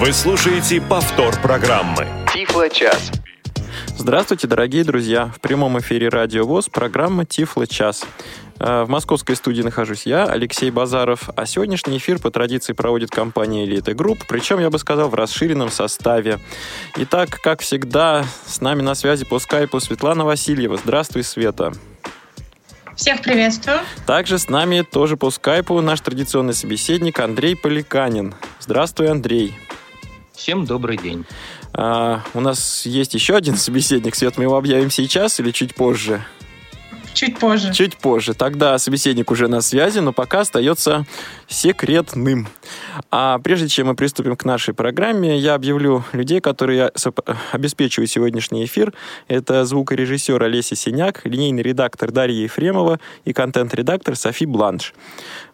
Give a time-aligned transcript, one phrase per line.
[0.00, 2.06] Вы слушаете повтор программы.
[2.32, 3.12] Тифло-час.
[3.98, 5.26] Здравствуйте, дорогие друзья!
[5.26, 8.06] В прямом эфире Радио ВОЗ программа «Тифло час».
[8.58, 13.66] Э, в московской студии нахожусь я, Алексей Базаров, а сегодняшний эфир по традиции проводит компания
[13.66, 16.38] «Элита Групп», причем, я бы сказал, в расширенном составе.
[16.96, 20.78] Итак, как всегда, с нами на связи по скайпу Светлана Васильева.
[20.78, 21.74] Здравствуй, Света!
[22.96, 23.80] Всех приветствую.
[24.06, 28.34] Также с нами тоже по скайпу наш традиционный собеседник Андрей Поликанин.
[28.60, 29.54] Здравствуй, Андрей.
[30.40, 31.26] Всем добрый день.
[31.74, 34.14] А, у нас есть еще один собеседник.
[34.14, 36.24] Свет, мы его объявим сейчас или чуть позже?
[37.12, 37.74] Чуть позже.
[37.74, 38.32] Чуть позже.
[38.32, 41.04] Тогда собеседник уже на связи, но пока остается
[41.46, 42.48] секретным.
[43.10, 46.90] А прежде чем мы приступим к нашей программе, я объявлю людей, которые
[47.52, 48.94] обеспечивают сегодняшний эфир.
[49.28, 54.94] Это звукорежиссер Олеся Синяк, линейный редактор Дарья Ефремова и контент-редактор Софи Бланш.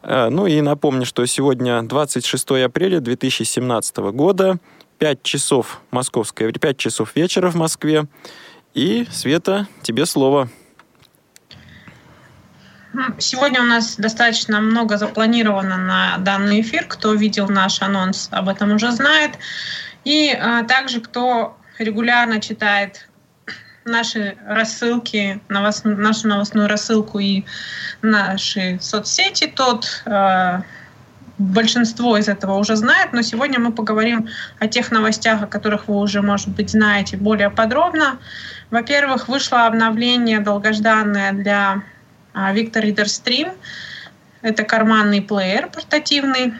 [0.03, 4.59] Э, ну и напомню, что сегодня 26 апреля 2017 года,
[4.99, 8.07] 5 часов московское, 5 часов вечера в Москве.
[8.75, 10.49] И, Света, тебе слово.
[13.19, 16.87] Сегодня у нас достаточно много запланировано на данный эфир.
[16.89, 19.33] Кто видел наш анонс, об этом уже знает.
[20.05, 23.09] И а, также, кто регулярно читает
[23.85, 27.45] наши рассылки, новос, нашу новостную рассылку и
[28.03, 30.61] наши соцсети, тот э,
[31.39, 35.97] большинство из этого уже знает, но сегодня мы поговорим о тех новостях, о которых вы
[35.97, 38.19] уже, может быть, знаете более подробно.
[38.71, 41.83] Во-первых, вышло обновление долгожданное для
[42.33, 43.53] а, Victor Reader Stream.
[44.43, 46.55] Это карманный плеер портативный.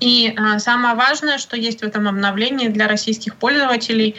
[0.00, 4.16] И а, самое важное, что есть в этом обновлении для российских пользователей,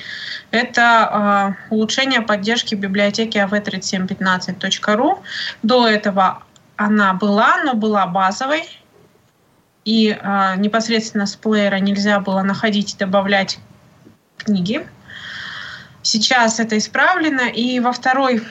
[0.52, 5.20] это а, улучшение поддержки библиотеки av3715.ru.
[5.64, 6.44] До этого
[6.76, 8.64] она была, но была базовой,
[9.88, 13.57] и а, непосредственно с плеера нельзя было находить и добавлять
[14.38, 14.85] книги.
[16.02, 18.43] Сейчас это исправлено, и во второй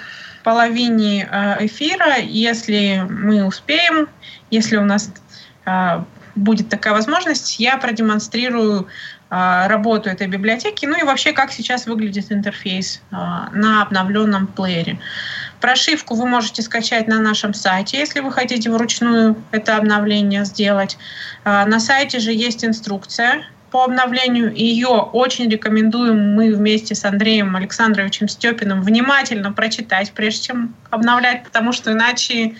[0.44, 4.08] половине э, эфира, если мы успеем,
[4.50, 5.12] если у нас
[5.66, 6.04] э,
[6.36, 8.86] будет такая возможность, я продемонстрирую э,
[9.28, 14.98] работу этой библиотеки, ну и вообще, как сейчас выглядит интерфейс на обновленном плеере.
[15.60, 20.97] Прошивку вы можете скачать на нашем сайте, если вы хотите вручную это обновление сделать.
[21.44, 24.54] На сайте же есть инструкция по обновлению.
[24.54, 31.72] Ее очень рекомендуем мы вместе с Андреем Александровичем Степиным внимательно прочитать, прежде чем обновлять, потому
[31.72, 32.54] что иначе,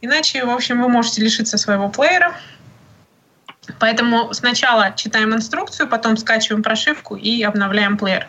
[0.00, 2.34] иначе в общем, вы можете лишиться своего плеера.
[3.78, 8.26] Поэтому сначала читаем инструкцию, потом скачиваем прошивку и обновляем плеер.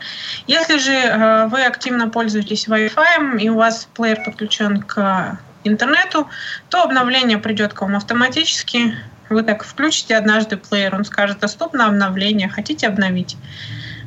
[0.48, 6.28] Если же э, вы активно пользуетесь Wi-Fi и у вас плеер подключен к интернету,
[6.70, 8.96] то обновление придет к вам автоматически.
[9.30, 13.38] Вы так включите однажды плеер, он скажет, доступно обновление, хотите обновить?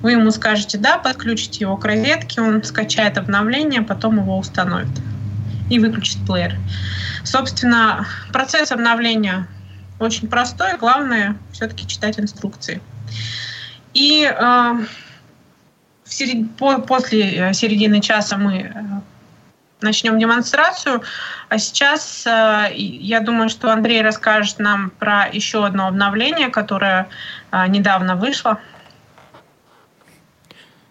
[0.01, 4.89] Вы ему скажете «да», подключите его к розетке, он скачает обновление, потом его установит
[5.69, 6.57] и выключит плеер.
[7.23, 9.47] Собственно, процесс обновления
[10.01, 12.81] очень простой, главное все-таки читать инструкции.
[13.95, 14.35] И э,
[16.05, 16.57] в серед...
[16.57, 18.73] по, после середины часа мы э,
[19.83, 21.03] начнем демонстрацию.
[21.49, 27.09] А сейчас э, я думаю, что Андрей расскажет нам про еще одно обновление, которое
[27.51, 28.59] э, недавно вышло.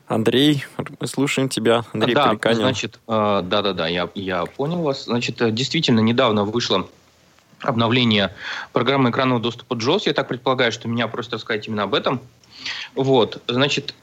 [0.08, 0.66] Андрей,
[1.00, 1.84] мы слушаем тебя.
[1.94, 2.58] Андрей да, Поликанин.
[2.58, 5.06] значит, э, да-да-да, я, я понял вас.
[5.06, 6.90] Значит, действительно, недавно вышло
[7.62, 8.34] обновление
[8.74, 10.04] программы экранного доступа JOS.
[10.06, 12.22] Я так предполагаю, что меня просят рассказать именно об этом.
[12.96, 13.94] Вот, значит,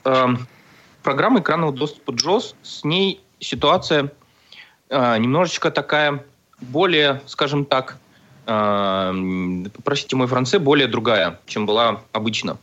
[1.02, 4.10] программа экранного доступа JOS, с ней ситуация
[4.88, 6.24] э, немножечко такая
[6.60, 7.98] более, скажем так,
[8.46, 12.56] э, простите мой француз, более другая, чем была обычно.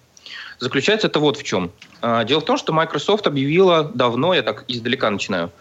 [0.60, 1.72] Заключается это вот в чем.
[2.02, 5.52] Э, дело в том, что Microsoft объявила давно, я так издалека начинаю,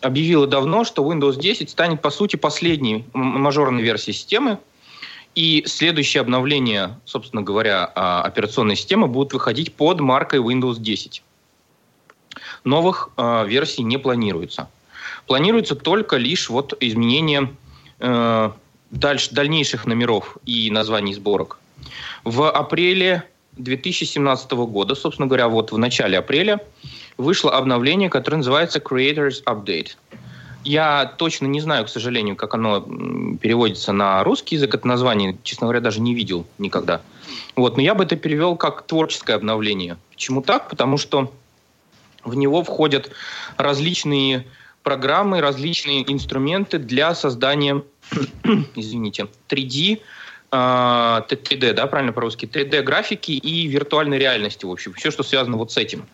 [0.00, 4.58] объявила давно, что Windows 10 станет, по сути, последней мажорной версией системы,
[5.34, 11.22] и следующее обновление, собственно говоря, операционной системы будут выходить под маркой Windows 10.
[12.64, 14.68] Новых э, версий не планируется.
[15.26, 17.54] Планируется только лишь вот изменение
[18.00, 18.50] э,
[18.90, 21.58] дальше, дальнейших номеров и названий сборок.
[22.24, 23.24] В апреле
[23.56, 26.60] 2017 года, собственно говоря, вот в начале апреля,
[27.16, 29.96] вышло обновление, которое называется Creators Update.
[30.68, 32.80] Я точно не знаю, к сожалению, как оно
[33.40, 34.74] переводится на русский язык.
[34.74, 37.00] Это название, честно говоря, даже не видел никогда.
[37.56, 39.96] Вот, но я бы это перевел как творческое обновление.
[40.10, 40.68] Почему так?
[40.68, 41.32] Потому что
[42.22, 43.10] в него входят
[43.56, 44.46] различные
[44.82, 47.82] программы, различные инструменты для создания,
[48.74, 50.02] извините, 3D
[50.50, 55.76] 3D, да, правильно по-русски, 3D-графики и виртуальной реальности, в общем, все, что связано вот с
[55.78, 56.06] этим.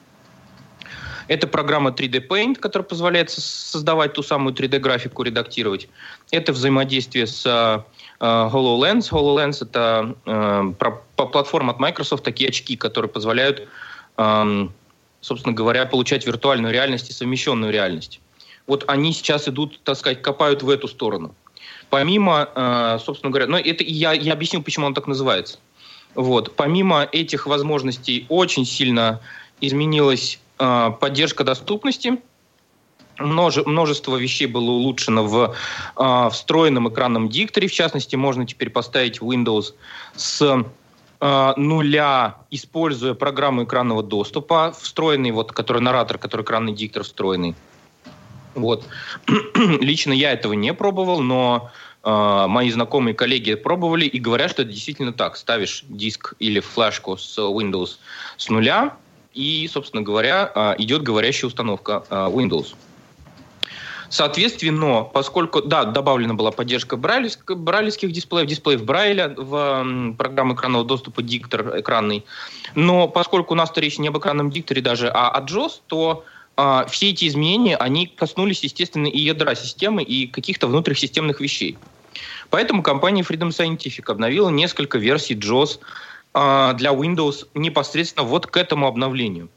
[1.29, 5.89] Это программа 3D Paint, которая позволяет создавать ту самую 3D-графику, редактировать.
[6.31, 9.11] Это взаимодействие с э, HoloLens.
[9.11, 10.73] HoloLens— это э,
[11.17, 13.67] платформа от Microsoft, такие очки, которые позволяют,
[14.19, 14.69] э,
[15.21, 18.21] собственно говоря, получать виртуальную реальность и совмещенную реальность.
[18.67, 21.35] Вот они сейчас идут, так сказать, копают в эту сторону.
[21.91, 25.59] Помимо, э, собственно говоря, ну это я, я объясню, почему он так называется.
[26.15, 26.57] Вот.
[26.57, 29.21] Помимо этих возможностей очень сильно
[29.61, 30.44] изменилась э,
[31.01, 32.21] поддержка доступности.
[33.19, 35.55] Множе, множество вещей было улучшено в
[35.97, 37.69] э, встроенном экранном дикторе.
[37.69, 39.75] В частности, можно теперь поставить Windows
[40.17, 40.65] с
[41.57, 47.55] нуля, используя программу экранного доступа, встроенный, вот, который наратор, который экранный диктор встроенный.
[48.55, 48.85] Вот.
[49.81, 51.71] Лично я этого не пробовал, но
[52.03, 55.37] э, мои знакомые коллеги пробовали и говорят, что это действительно так.
[55.37, 57.99] Ставишь диск или флешку с Windows
[58.37, 58.97] с нуля,
[59.35, 62.75] и, собственно говоря, э, идет говорящая установка э, Windows.
[64.09, 71.21] Соответственно, поскольку, да, добавлена была поддержка брайлевских, брайлевских дисплеев, дисплеев Брайля в программу экранного доступа,
[71.21, 72.25] диктор экранный,
[72.77, 76.25] но поскольку у нас-то речь не об экранном дикторе даже, а о JOS, то
[76.57, 81.77] а, все эти изменения, они коснулись, естественно, и ядра системы, и каких-то внутренних системных вещей.
[82.51, 88.89] Поэтому компания Freedom Scientific обновила несколько версий JOS а, для Windows непосредственно вот к этому
[88.89, 89.49] обновлению.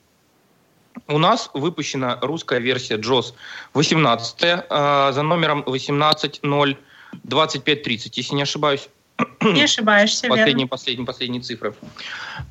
[1.07, 3.33] У нас выпущена русская версия JOS
[3.73, 8.89] 18 а, за номером 18.0.2530, если не ошибаюсь.
[9.41, 10.67] Не ошибаешься, последние, верно.
[10.67, 11.73] Последние, последние цифры.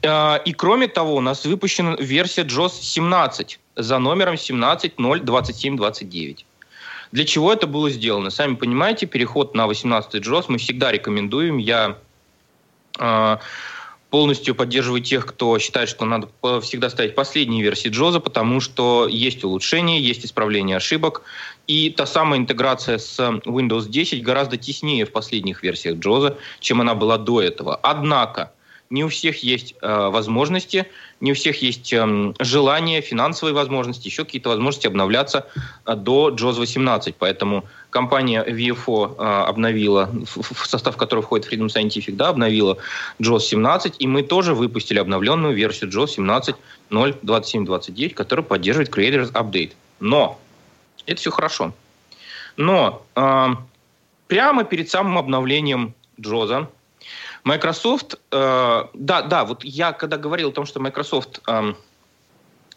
[0.02, 6.44] И кроме того, у нас выпущена версия JOS 17 за номером 17.02729.
[7.12, 8.30] Для чего это было сделано?
[8.30, 11.58] Сами понимаете, переход на 18 JOS мы всегда рекомендуем.
[11.58, 11.98] Я
[12.98, 13.36] э,
[14.16, 16.30] полностью поддерживаю тех, кто считает, что надо
[16.62, 21.20] всегда ставить последние версии JOS, потому что есть улучшения, есть исправление ошибок,
[21.66, 26.94] и та самая интеграция с Windows 10 гораздо теснее в последних версиях JOS, чем она
[26.94, 27.76] была до этого.
[27.82, 28.52] Однако,
[28.90, 30.86] не у всех есть э, возможности,
[31.20, 35.46] не у всех есть э, желание, финансовые возможности, еще какие-то возможности обновляться
[35.84, 37.16] э, до JOS 18.
[37.16, 42.76] Поэтому компания VFO э, обновила, в, в состав которой входит Freedom Scientific, да, обновила
[43.18, 46.16] JOS 17, и мы тоже выпустили обновленную версию JOS
[46.90, 49.72] 17.0.27.29, которая поддерживает Creators Update.
[49.98, 50.38] Но
[51.06, 51.72] это все хорошо.
[52.56, 53.46] Но э,
[54.28, 56.68] прямо перед самым обновлением JOS
[57.46, 61.74] Microsoft, э, да, да, вот я когда говорил о том, что Microsoft э,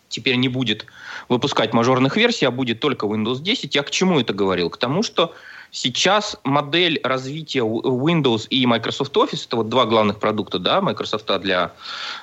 [0.09, 0.85] теперь не будет
[1.27, 4.69] выпускать мажорных версий, а будет только Windows 10, я к чему это говорил?
[4.69, 5.33] К тому, что
[5.71, 11.71] сейчас модель развития Windows и Microsoft Office, это вот два главных продукта, да, Microsoft для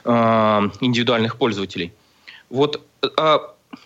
[0.04, 0.10] э,
[0.81, 1.93] индивидуальных пользователей.
[2.48, 3.38] Вот э,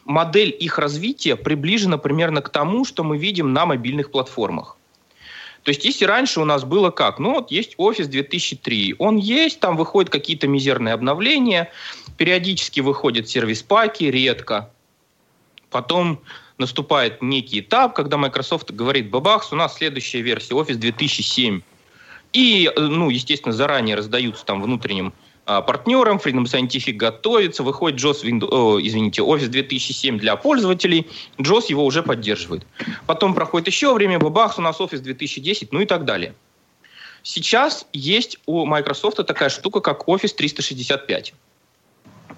[0.05, 4.77] модель их развития приближена примерно к тому, что мы видим на мобильных платформах.
[5.63, 7.19] То есть, если раньше у нас было как?
[7.19, 8.97] Ну, вот есть офис 2003.
[8.99, 11.71] Он есть, там выходят какие-то мизерные обновления,
[12.17, 14.71] периодически выходят сервис-паки, редко.
[15.71, 16.21] Потом
[16.59, 21.61] наступает некий этап, когда Microsoft говорит, бабахс, у нас следующая версия, офис 2007.
[22.33, 25.13] И, э, ну, естественно, заранее раздаются там внутренним
[25.51, 26.19] а, партнером.
[26.19, 31.09] Freedom Scientific готовится, выходит JOS, Windows, извините, Office 2007 для пользователей,
[31.39, 32.65] JOS его уже поддерживает.
[33.07, 36.35] Потом проходит еще время, бабахс, у нас Office 2010, ну и так далее.
[37.25, 41.35] Сейчас есть у Microsoft такая штука, как Office 365.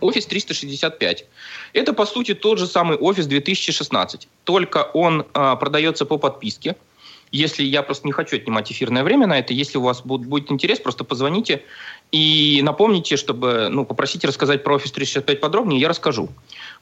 [0.00, 1.26] Office 365.
[1.74, 6.76] Это, по сути, тот же самый Office 2016, только он а, продается по подписке.
[7.32, 10.50] Если я просто не хочу отнимать эфирное время на это, если у вас будет, будет
[10.52, 11.62] интерес, просто позвоните
[12.12, 16.28] и напомните, чтобы, ну, попросите рассказать про Office 365 подробнее, я расскажу.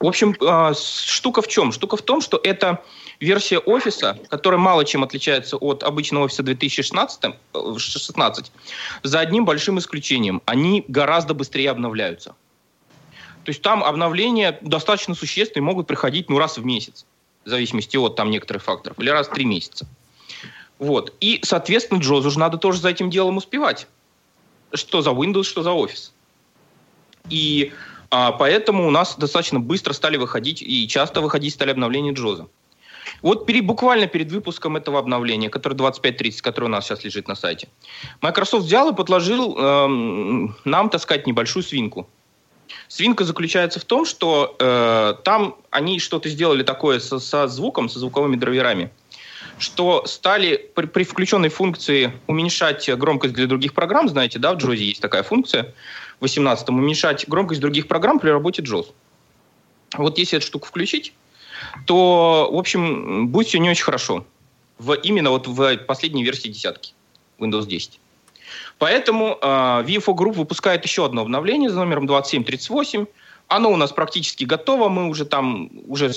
[0.00, 1.70] В общем, э, штука в чем?
[1.70, 2.82] Штука в том, что это
[3.20, 7.36] версия офиса, которая мало чем отличается от обычного офиса 2016,
[7.78, 8.52] 16,
[9.04, 10.42] за одним большим исключением.
[10.46, 12.30] Они гораздо быстрее обновляются.
[13.44, 17.06] То есть там обновления достаточно существенные, могут приходить ну, раз в месяц,
[17.44, 19.86] в зависимости от там некоторых факторов, или раз в три месяца.
[20.80, 21.14] Вот.
[21.20, 23.86] И, соответственно, Джозу же надо тоже за этим делом успевать
[24.72, 26.12] что за Windows, что за Office.
[27.28, 27.72] И
[28.10, 32.48] а, поэтому у нас достаточно быстро стали выходить и часто выходить стали обновления Джоза.
[33.22, 37.34] Вот перед, буквально перед выпуском этого обновления, которое 2530, которое у нас сейчас лежит на
[37.34, 37.68] сайте,
[38.20, 42.08] Microsoft взял и подложил эм, нам, так сказать, небольшую свинку.
[42.88, 47.98] Свинка заключается в том, что э, там они что-то сделали такое со, со звуком, со
[47.98, 48.90] звуковыми драйверами,
[49.58, 54.76] что стали при, при включенной функции уменьшать громкость для других программ, знаете, да, в JAWS
[54.76, 55.74] есть такая функция,
[56.18, 58.86] в 18 уменьшать громкость других программ при работе JAWS.
[59.96, 61.12] Вот если эту штуку включить,
[61.86, 64.24] то, в общем, будет все не очень хорошо.
[64.78, 66.94] В, именно вот в последней версии десятки
[67.38, 68.00] Windows 10.
[68.78, 73.06] Поэтому э, VFO Group выпускает еще одно обновление за номером 2738.
[73.48, 76.12] Оно у нас практически готово, мы уже там, уже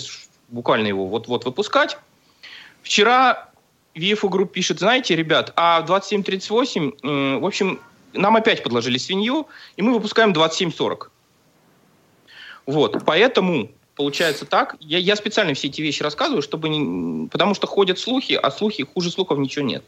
[0.49, 1.97] буквально его вот-вот выпускать.
[2.83, 3.49] Вчера
[3.95, 7.79] VFO Group пишет, знаете, ребят, а 2738, э, в общем,
[8.13, 9.47] нам опять подложили свинью,
[9.77, 11.11] и мы выпускаем 2740.
[12.65, 14.75] Вот, поэтому получается так.
[14.79, 18.83] Я, я специально все эти вещи рассказываю, чтобы не, потому что ходят слухи, а слухи
[18.83, 19.83] хуже слухов ничего нет.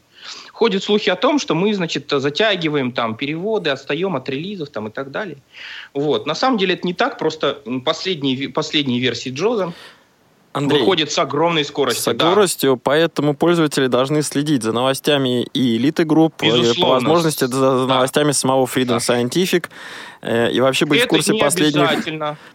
[0.52, 4.90] Ходят слухи о том, что мы, значит, затягиваем там переводы, отстаем от релизов там и
[4.90, 5.38] так далее.
[5.94, 6.26] Вот.
[6.26, 9.72] На самом деле это не так, просто последние, последние версии Джоза
[10.56, 12.14] Андрей, выходит с огромной скоростью.
[12.14, 12.80] С скоростью, да.
[12.82, 18.32] поэтому пользователи должны следить за новостями и элиты групп, и по возможности за, за новостями
[18.32, 18.96] самого Freedom да.
[18.96, 19.66] Scientific,
[20.22, 21.90] э, и вообще быть Это в курсе последних...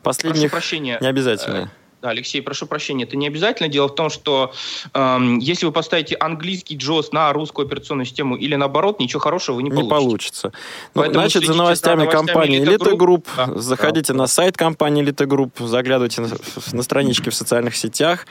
[0.01, 0.49] Последних...
[0.49, 0.97] Прошу прощения.
[0.99, 1.71] Не обязательно.
[2.01, 3.69] Э, да, Алексей, прошу прощения, это не обязательно.
[3.69, 4.53] Дело в том, что
[4.93, 9.63] эм, если вы поставите английский JOS на русскую операционную систему или наоборот, ничего хорошего вы
[9.63, 10.51] не, не получится.
[10.95, 14.19] Ну, значит, за новостями, за новостями компании Elite Group, да, заходите да.
[14.19, 16.29] на сайт компании Elite Group, заглядывайте на,
[16.71, 18.25] на странички в социальных сетях,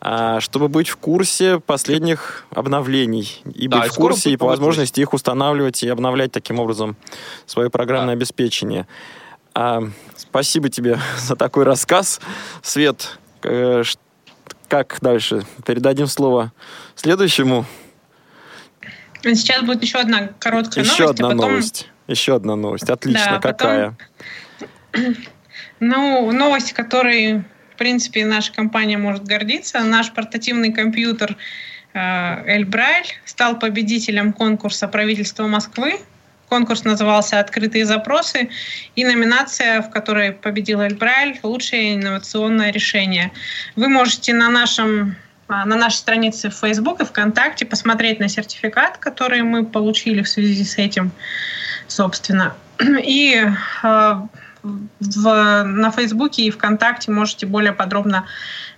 [0.00, 5.00] а, чтобы быть в курсе последних обновлений и да, быть в курсе и по возможности
[5.00, 6.96] их устанавливать и обновлять таким образом
[7.46, 8.18] свое программное да.
[8.18, 8.86] обеспечение.
[9.54, 9.82] А,
[10.16, 12.20] спасибо тебе за такой рассказ.
[12.62, 13.82] Свет, э,
[14.68, 15.44] как дальше?
[15.64, 16.52] Передадим слово
[16.96, 17.64] следующему.
[19.22, 21.20] Сейчас будет еще одна короткая еще новость.
[21.20, 21.50] Одна а потом...
[21.50, 21.88] новость.
[22.06, 22.90] Еще одна новость.
[22.90, 23.40] Отлично.
[23.40, 23.96] Да, Какая?
[24.92, 25.14] Потом...
[25.80, 27.42] Ну, новость, которой,
[27.74, 29.80] в принципе, наша компания может гордиться.
[29.80, 31.36] Наш портативный компьютер
[31.92, 35.98] э, Эльбрайль стал победителем конкурса правительства Москвы
[36.48, 38.50] Конкурс назывался «Открытые запросы»
[38.96, 43.32] и номинация, в которой победил Эльбрайль «Лучшее инновационное решение».
[43.76, 48.96] Вы можете на нашем а, на нашей странице в Facebook и ВКонтакте посмотреть на сертификат,
[48.96, 51.12] который мы получили в связи с этим,
[51.86, 52.54] собственно.
[53.02, 53.44] И
[53.82, 54.14] э,
[54.62, 58.26] в, на Фейсбуке и ВКонтакте можете более подробно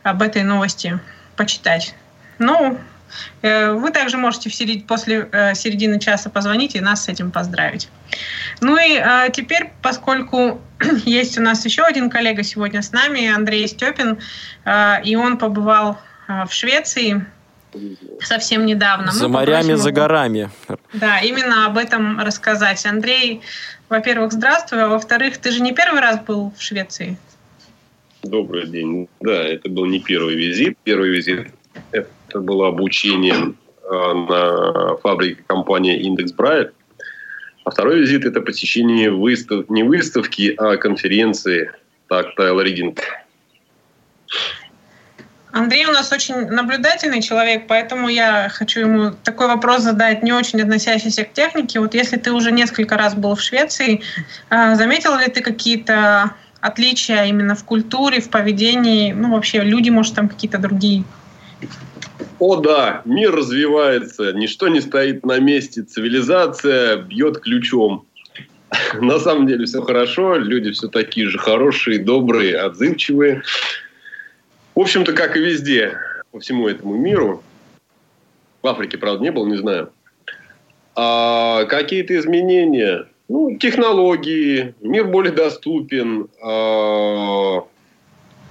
[0.02, 0.99] об этой новости
[1.37, 1.94] почитать.
[2.38, 2.78] Ну,
[3.42, 4.87] вы также можете в серед...
[4.87, 7.88] после э, середины часа позвонить и нас с этим поздравить.
[8.61, 10.61] Ну и э, теперь, поскольку
[11.04, 14.18] есть у нас еще один коллега сегодня с нами, Андрей Степин,
[15.04, 17.25] и он побывал в Швеции
[18.20, 19.12] совсем недавно.
[19.12, 20.50] За морями, за горами.
[20.92, 22.85] Да, именно об этом рассказать.
[22.87, 23.42] Андрей,
[23.88, 27.18] во-первых, здравствуй, а во-вторых, ты же не первый раз был в Швеции?
[28.23, 29.08] Добрый день.
[29.20, 30.76] Да, это был не первый визит.
[30.82, 31.52] Первый визит
[31.97, 33.55] это было обучение
[33.88, 36.73] а, на фабрике компании Индекс Брайт.
[37.65, 39.69] А второй визит– это посещение выстав...
[39.69, 41.73] не выставки, а конференции
[42.09, 42.99] Tactile Reading.
[45.53, 50.61] Андрей у нас очень наблюдательный человек, поэтому я хочу ему такой вопрос задать, не очень
[50.61, 51.81] относящийся к технике.
[51.81, 54.03] Вот если ты уже несколько раз был в Швеции,
[54.50, 59.12] а, заметил ли ты какие-то отличия именно в культуре, в поведении?
[59.12, 61.05] Ну, вообще, люди, может, там какие-то другие?
[62.39, 68.07] О да, мир развивается, ничто не стоит на месте, цивилизация бьет ключом.
[69.01, 73.43] На самом деле все хорошо, люди все такие же хорошие, добрые, отзывчивые.
[74.75, 75.99] В общем-то, как и везде,
[76.31, 77.43] по всему этому миру.
[78.63, 79.91] В Африке, правда, не был, не знаю.
[80.95, 87.65] А какие-то изменения, ну, технологии, мир более доступен, а,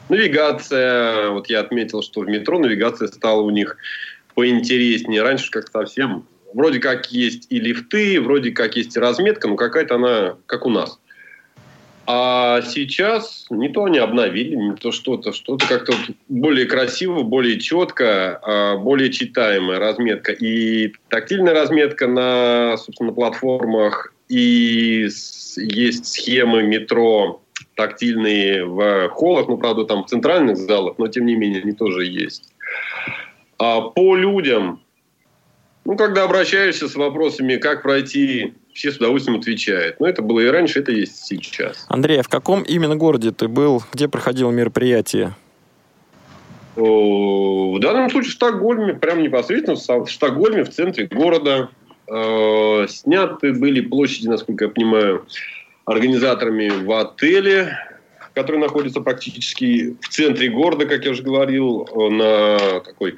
[0.09, 3.77] Навигация, вот я отметил, что в метро навигация стала у них
[4.35, 5.23] поинтереснее.
[5.23, 9.95] Раньше как совсем вроде как есть и лифты, вроде как есть и разметка, но какая-то
[9.95, 10.99] она как у нас.
[12.07, 15.93] А сейчас не то они обновили, не то что-то, что-то как-то
[16.29, 20.31] более красиво, более четко, а более читаемая разметка.
[20.31, 25.07] И тактильная разметка на, собственно, платформах, и
[25.57, 27.41] есть схемы метро
[27.75, 32.05] тактильные в холлах, ну, правда, там в центральных залах, но тем не менее они тоже
[32.05, 32.53] есть.
[33.57, 34.81] А по людям,
[35.85, 39.99] ну, когда обращаешься с вопросами, как пройти, все с удовольствием отвечают.
[39.99, 41.85] Но это было и раньше, это есть сейчас.
[41.87, 43.81] Андрей, а в каком именно городе ты был?
[43.93, 45.35] Где проходило мероприятие?
[46.75, 51.69] В данном случае в Стокгольме, прямо непосредственно в Стокгольме, в центре города.
[52.07, 55.25] Э, сняты были площади, насколько я понимаю,
[55.85, 57.77] организаторами в отеле,
[58.33, 63.17] который находится практически в центре города, как я уже говорил, на такой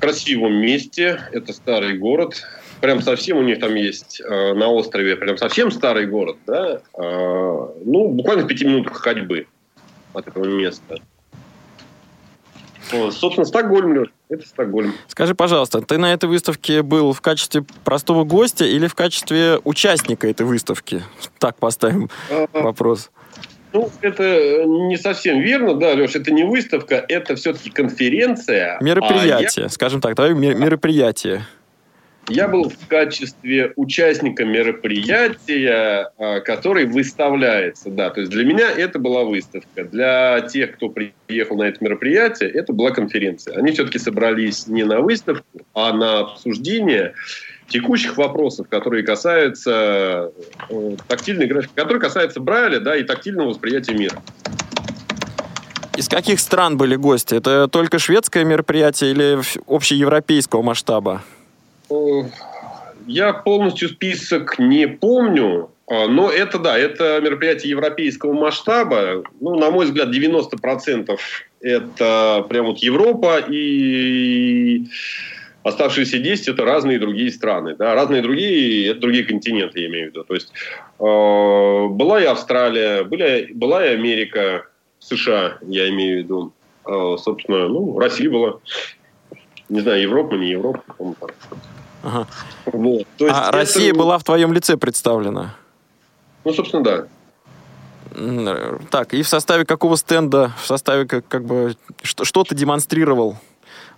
[0.00, 1.20] красивом месте.
[1.32, 2.42] Это старый город.
[2.80, 6.82] Прям совсем у них там есть э, на острове, прям совсем старый город, да.
[6.94, 9.46] Э, ну, буквально в пяти минутах ходьбы
[10.12, 11.00] от этого места.
[12.90, 14.94] Собственно, Стокгольм, Леш, это Стокгольм.
[15.08, 20.28] Скажи, пожалуйста, ты на этой выставке был в качестве простого гостя или в качестве участника
[20.28, 21.02] этой выставки?
[21.38, 23.10] Так поставим а, вопрос.
[23.72, 28.78] Ну, это не совсем верно, да, Леш, это не выставка, это все-таки конференция.
[28.80, 29.68] Мероприятие, а я...
[29.68, 31.46] скажем так, давай мероприятие.
[32.28, 37.88] Я был в качестве участника мероприятия, а, который выставляется.
[37.88, 39.84] Да, то есть для меня это была выставка.
[39.84, 43.56] Для тех, кто приехал на это мероприятие, это была конференция.
[43.56, 47.14] Они все-таки собрались не на выставку, а на обсуждение
[47.68, 50.32] текущих вопросов, которые касаются
[50.68, 54.20] э, тактильной графики, которые касаются Брайля да, и тактильного восприятия мира.
[55.96, 57.34] Из каких стран были гости?
[57.36, 61.22] Это только шведское мероприятие или общеевропейского масштаба?
[63.06, 69.22] Я полностью список не помню, а, но это, да, это мероприятие европейского масштаба.
[69.40, 71.16] Ну, на мой взгляд, 90%
[71.60, 74.86] это прям вот Европа и
[75.62, 77.76] оставшиеся 10 это разные другие страны.
[77.76, 77.94] Да?
[77.94, 80.24] Разные другие, это другие континенты, я имею в виду.
[80.24, 80.52] То есть
[80.98, 84.66] э, была и Австралия, были, была и Америка,
[84.98, 86.52] США, я имею в виду.
[86.86, 88.58] Э, собственно, ну, Россия была.
[89.68, 91.16] Не знаю, Европа, не Европа, по-моему.
[92.06, 92.28] Ага.
[92.66, 93.04] Вот.
[93.18, 93.56] То есть а это...
[93.56, 95.56] Россия была в твоем лице представлена?
[96.44, 97.06] Ну, собственно, да.
[98.90, 103.36] Так, и в составе какого стенда, в составе как, как бы, что, что ты демонстрировал,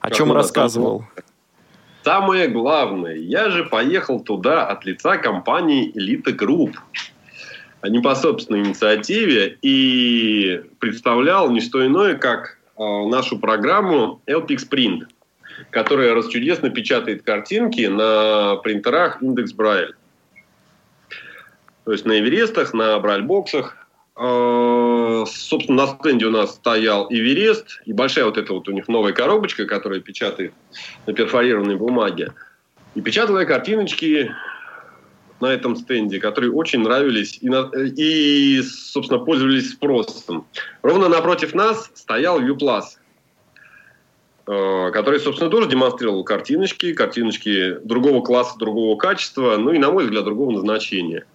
[0.01, 1.05] о чем рассказывал?
[2.03, 6.77] Самое главное, я же поехал туда от лица компании Elite Group,
[7.83, 14.69] а не по собственной инициативе, и представлял не что иное, как э, нашу программу LPX
[14.71, 15.03] Print–
[15.71, 19.95] которая расчудесно печатает картинки на принтерах индекс Брайль.
[21.85, 23.77] То есть на Эверестах, на Брайль-боксах.
[24.15, 28.89] А, собственно, на стенде у нас стоял Эверест и большая вот эта вот у них
[28.89, 30.53] новая коробочка, которая печатает
[31.07, 32.33] на перфорированной бумаге.
[32.95, 34.35] И печатала я картиночки
[35.41, 37.49] на этом стенде, которые очень нравились и,
[37.97, 40.47] и, собственно, пользовались спросом.
[40.83, 42.98] Ровно напротив нас стоял Э,
[44.49, 50.25] который, собственно, тоже демонстрировал картиночки, картиночки другого класса, другого качества, ну и, на мой взгляд,
[50.25, 51.27] другого назначения.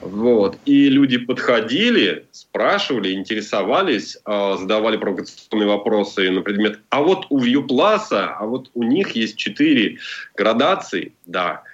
[0.00, 0.56] Вот.
[0.64, 8.06] И люди подходили, спрашивали, интересовались, э, задавали провокационные вопросы на предмет, а вот у ViewPlus,
[8.12, 9.98] а вот у них есть четыре
[10.36, 11.64] градации, да.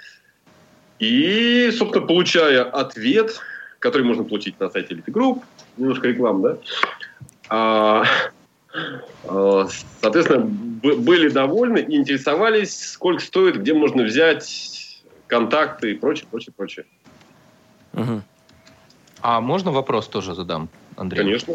[0.99, 3.39] И, собственно, получая ответ,
[3.81, 5.43] который можно получить на сайте Elite Group,
[5.77, 6.57] немножко реклам, да,
[7.51, 8.34] а, Э,
[10.01, 16.87] соответственно, были довольны и интересовались, сколько стоит, где можно взять контакты и прочее, прочее, прочее.
[17.93, 18.23] Угу.
[19.23, 21.23] А можно вопрос тоже задам, Андрей?
[21.23, 21.55] Конечно.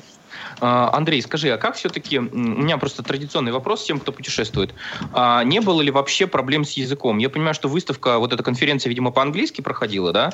[0.60, 4.74] А, Андрей, скажи, а как все-таки, у меня просто традиционный вопрос всем, кто путешествует,
[5.14, 7.18] а не было ли вообще проблем с языком?
[7.20, 10.34] Я понимаю, что выставка, вот эта конференция, видимо, по-английски проходила, да?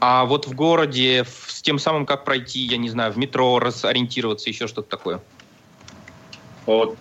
[0.00, 4.48] А вот в городе с тем самым, как пройти, я не знаю, в метро, ориентироваться,
[4.48, 5.20] еще что-то такое?
[6.66, 6.96] Вот,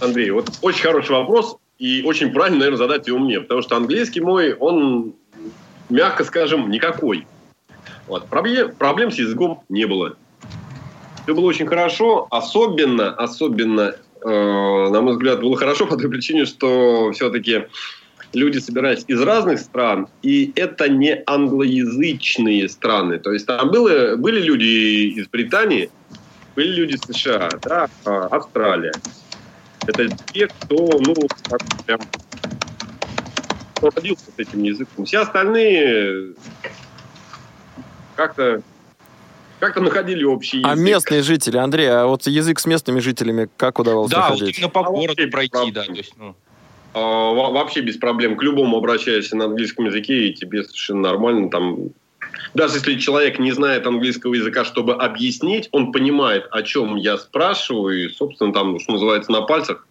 [0.00, 4.20] Андрей, вот очень хороший вопрос, и очень правильно, наверное, задать его мне, потому что английский
[4.20, 5.14] мой, он,
[5.90, 7.26] мягко скажем, никакой.
[8.06, 8.28] Вот.
[8.28, 10.16] Проблем, проблем с языком не было.
[11.24, 16.46] Все было очень хорошо, особенно, особенно, э, на мой взгляд, было хорошо по той причине,
[16.46, 17.64] что все-таки
[18.32, 23.18] люди собирались из разных стран, и это не англоязычные страны.
[23.18, 25.90] То есть там было, были люди из Британии,
[26.54, 28.92] были люди США, да, а, Австралия.
[29.86, 31.14] Это те, кто, ну,
[31.48, 32.00] как прям
[33.74, 35.04] кто родился с этим языком.
[35.04, 36.34] Все остальные
[38.14, 38.62] как-то
[39.58, 40.72] как-то находили общий а язык.
[40.72, 44.40] А местные жители, Андрей, а вот язык с местными жителями как удавалось да, находить?
[44.40, 45.84] Да, вот именно по а городу пройти, да.
[45.84, 46.34] То есть, ну.
[46.94, 48.36] а, вообще без проблем.
[48.36, 51.90] К любому обращаешься на английском языке, и тебе совершенно нормально там
[52.54, 58.04] даже если человек не знает английского языка, чтобы объяснить, он понимает, о чем я спрашиваю,
[58.04, 59.86] и, собственно, там, что называется, на пальцах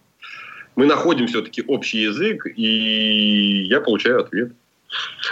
[0.75, 4.53] мы находим все-таки общий язык, и я получаю ответ.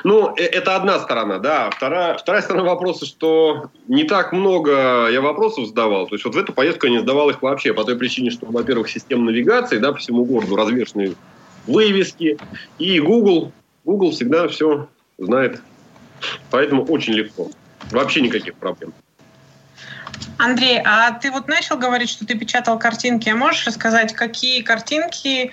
[0.03, 1.69] Ну, э, это одна сторона, да.
[1.69, 6.07] Вторая, вторая сторона вопроса, что не так много я вопросов задавал.
[6.07, 8.45] То есть вот в эту поездку я не задавал их вообще по той причине, что,
[8.45, 11.15] во-первых, система навигации, да, по всему городу развешены
[11.67, 12.37] вывески,
[12.79, 13.51] и Google,
[13.83, 15.61] Google всегда все знает
[16.51, 17.49] Поэтому очень легко.
[17.91, 18.93] Вообще никаких проблем.
[20.38, 23.29] Андрей, а ты вот начал говорить, что ты печатал картинки.
[23.29, 25.51] А можешь рассказать, какие картинки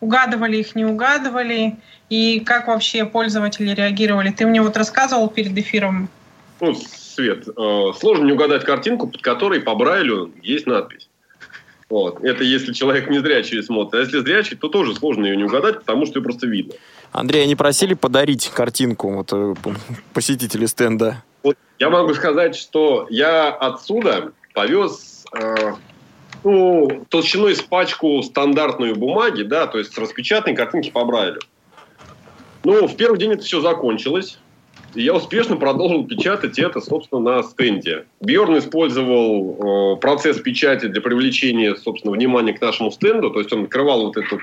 [0.00, 1.76] угадывали их, не угадывали,
[2.08, 4.30] и как вообще пользователи реагировали.
[4.30, 6.08] Ты мне вот рассказывал перед эфиром.
[6.60, 11.08] Ну, Свет, э, сложно не угадать картинку, под которой по Брайлю есть надпись.
[11.90, 12.22] Вот.
[12.22, 13.94] Это если человек не зрячий смотрит.
[13.94, 16.74] А если зрячий, то тоже сложно ее не угадать, потому что ее просто видно.
[17.12, 19.54] Андрей, они просили подарить картинку вот, э,
[20.12, 21.22] посетители стенда?
[21.42, 25.72] Вот я могу сказать, что я отсюда повез э,
[26.44, 31.40] ну, толщиной с пачку стандартную бумаги, да, то есть распечатанные картинки по Брайлю.
[32.64, 34.38] Ну, в первый день это все закончилось.
[34.94, 38.06] И я успешно продолжил печатать это, собственно, на стенде.
[38.20, 43.30] Бьорн использовал э, процесс печати для привлечения, собственно, внимания к нашему стенду.
[43.30, 44.40] То есть он открывал вот эту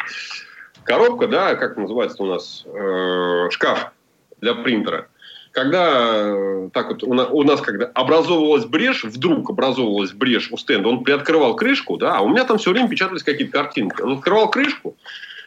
[0.85, 3.91] коробку, да, как называется у нас, э, шкаф
[4.39, 5.07] для принтера.
[5.51, 11.03] Когда э, так вот у нас, когда образовывалась брешь, вдруг образовывалась брешь у стенда, он
[11.03, 14.01] приоткрывал крышку, да, а у меня там все время печатались какие-то картинки.
[14.01, 14.95] Он открывал крышку,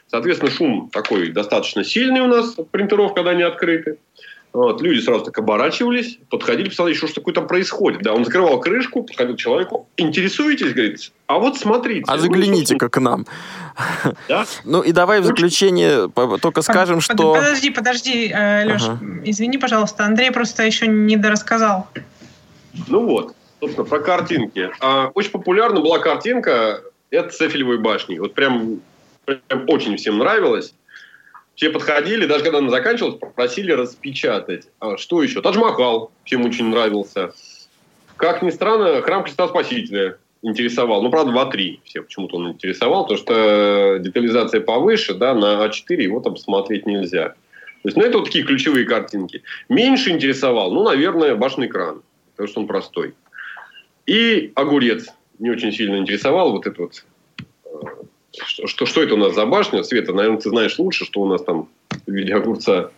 [0.07, 3.99] соответственно, шум такой достаточно сильный у нас принтеров, когда они открыты.
[4.53, 8.03] Вот, люди сразу так оборачивались, подходили, писали, еще что такое там происходит.
[8.03, 9.89] Да, он закрывал крышку, подходил к человеку.
[9.97, 12.05] Интересуетесь, говорит, а вот смотрите.
[12.07, 13.27] А загляните-ка к нам.
[14.29, 14.47] Да?
[14.65, 16.09] Ну и давай в заключение
[16.41, 17.35] только скажем, что...
[17.35, 18.99] Подожди, подожди, э, Леш, ага.
[19.25, 21.87] извини, пожалуйста, Андрей просто еще не дорассказал.
[22.89, 24.71] Ну вот, собственно, про картинки.
[24.81, 28.19] А, очень популярна была картинка, это с Эфелевой башней.
[28.19, 28.81] Вот прям,
[29.25, 30.75] прям очень всем нравилось.
[31.59, 34.69] Все подходили, даже когда она заканчивалась, попросили распечатать.
[34.79, 35.43] А что еще?
[35.43, 37.33] Тадж-Махал всем очень нравился.
[38.17, 41.03] Как ни странно, храм Христа Спасителя интересовал.
[41.03, 46.01] Ну, правда, в А3 все почему-то он интересовал, потому что детализация повыше, да, на А4
[46.01, 47.31] его там посмотреть нельзя.
[47.31, 49.43] То есть, ну, это вот такие ключевые картинки.
[49.69, 52.03] Меньше интересовал, ну, наверное, башенный экран,
[52.37, 53.15] потому что он простой.
[54.07, 55.09] И огурец
[55.41, 57.05] не очень сильно интересовал, вот это вот
[58.45, 59.83] что, что, что это у нас за башня?
[59.83, 61.69] Света, наверное, ты знаешь лучше, что у нас там
[62.07, 62.91] в виде огурца.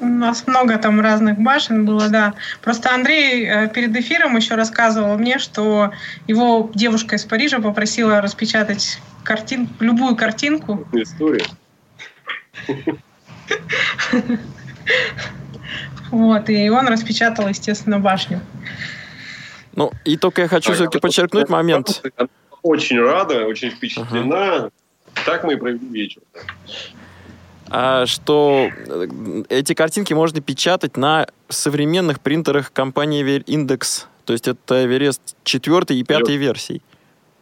[0.00, 2.34] У нас много там разных башен было, да.
[2.62, 5.92] Просто Андрей э, перед эфиром еще рассказывал мне, что
[6.26, 10.86] его девушка из Парижа попросила распечатать картин, любую картинку.
[10.92, 11.46] История.
[16.10, 18.40] Вот, и он распечатал, естественно, башню.
[19.74, 22.02] Ну, и только я хочу все-таки подчеркнуть момент
[22.64, 24.54] очень рада, очень впечатлена.
[24.54, 24.70] Ага.
[25.24, 26.22] Так мы и провели вечер.
[27.68, 28.68] А что
[29.48, 34.06] эти картинки можно печатать на современных принтерах компании Index.
[34.24, 36.82] То есть это Everest 4 и 5 версий.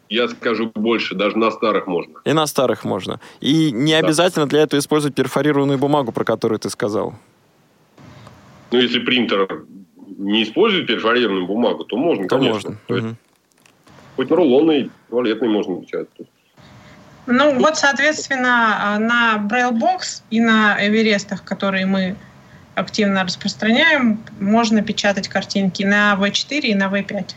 [0.08, 2.20] Я скажу больше, даже на старых можно.
[2.24, 3.18] И на старых можно.
[3.40, 4.06] И не да.
[4.06, 7.14] обязательно для этого использовать перфорированную бумагу, про которую ты сказал.
[8.72, 9.64] Ну, если принтер
[10.18, 12.70] не использует перфорированную бумагу, то можно, то конечно.
[12.70, 12.78] Можно.
[12.88, 13.16] То есть, угу.
[14.16, 16.28] Хоть рулонный, туалетный можно печатать.
[17.26, 22.16] Ну, вот, соответственно, на Braillebox и на Эверестах, которые мы
[22.74, 27.30] активно распространяем, можно печатать картинки на V4 и на V5.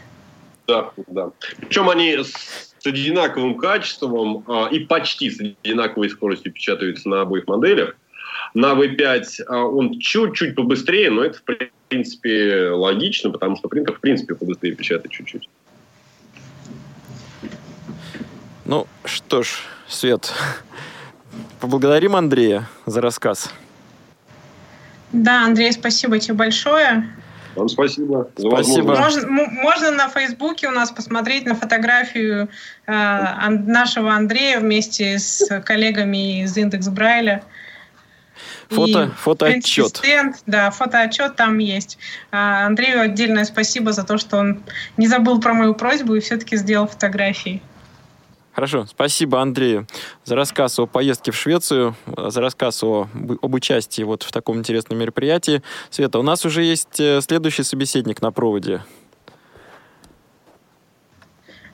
[0.67, 1.29] Да, да.
[1.59, 7.95] Причем они с одинаковым качеством а, и почти с одинаковой скоростью печатаются на обоих моделях.
[8.53, 11.43] На V5 а, он чуть-чуть побыстрее, но это, в
[11.89, 15.47] принципе, логично, потому что принтер, в принципе, побыстрее печатает чуть-чуть.
[18.65, 20.33] Ну что ж, Свет,
[21.59, 23.51] поблагодарим Андрея за рассказ.
[25.11, 27.07] Да, Андрей, спасибо тебе большое.
[27.55, 28.29] Вам спасибо.
[28.37, 28.95] спасибо.
[28.95, 32.49] Можно, можно на Фейсбуке у нас посмотреть на фотографию
[32.87, 37.43] э, нашего Андрея вместе с коллегами из Индекс Брайля.
[38.69, 39.97] Фото, и, фотоотчет.
[39.97, 41.97] Стенд, да, фотоотчет там есть.
[42.31, 44.63] А Андрею отдельное спасибо за то, что он
[44.97, 47.61] не забыл про мою просьбу и все-таки сделал фотографии.
[48.55, 49.85] Хорошо, спасибо Андрею
[50.23, 53.09] за рассказ о поездке в Швецию, за рассказ о,
[53.41, 55.61] об участии вот в таком интересном мероприятии.
[55.89, 58.81] Света, у нас уже есть э, следующий собеседник на проводе.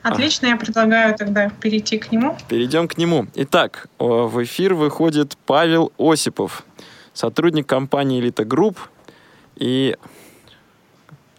[0.02, 0.52] Отлично, а.
[0.52, 2.36] я предлагаю тогда перейти к нему.
[2.50, 3.28] Перейдем к нему.
[3.36, 6.64] Итак, в эфир выходит Павел Осипов,
[7.14, 8.80] сотрудник компании «Элита Групп».
[9.56, 9.96] И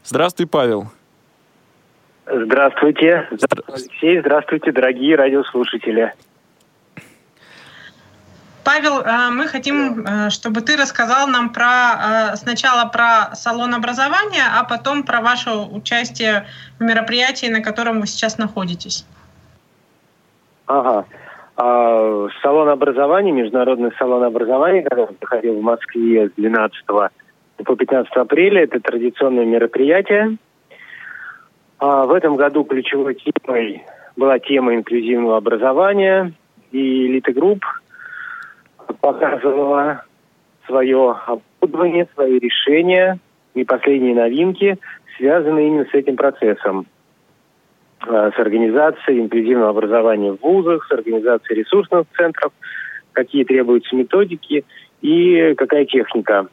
[0.04, 0.92] здравствуй, Павел.
[2.26, 3.26] Здравствуйте.
[3.30, 4.20] Здравствуйте, Алексей.
[4.20, 6.12] Здравствуйте, дорогие радиослушатели.
[8.64, 14.44] Павел, э, мы хотим, э, чтобы ты рассказал нам про э, сначала про салон образования,
[14.56, 16.46] а потом про ваше участие
[16.78, 19.04] в мероприятии, на котором вы сейчас находитесь.
[20.66, 21.04] Ага.
[21.56, 28.62] А, салон образования, международный салон образования, который проходил в Москве с 12 по 15 апреля,
[28.62, 30.38] это традиционное мероприятие,
[31.82, 33.82] а в этом году ключевой темой
[34.14, 36.32] была тема инклюзивного образования,
[36.70, 37.64] и Элита Групп
[39.00, 40.04] показывала
[40.64, 43.18] свое оборудование, свои решения
[43.54, 44.78] и последние новинки,
[45.16, 46.86] связанные именно с этим процессом.
[48.06, 52.52] Э, с организацией инклюзивного образования в вузах, с организацией ресурсных центров,
[53.10, 54.64] какие требуются методики
[55.00, 56.46] и какая техника.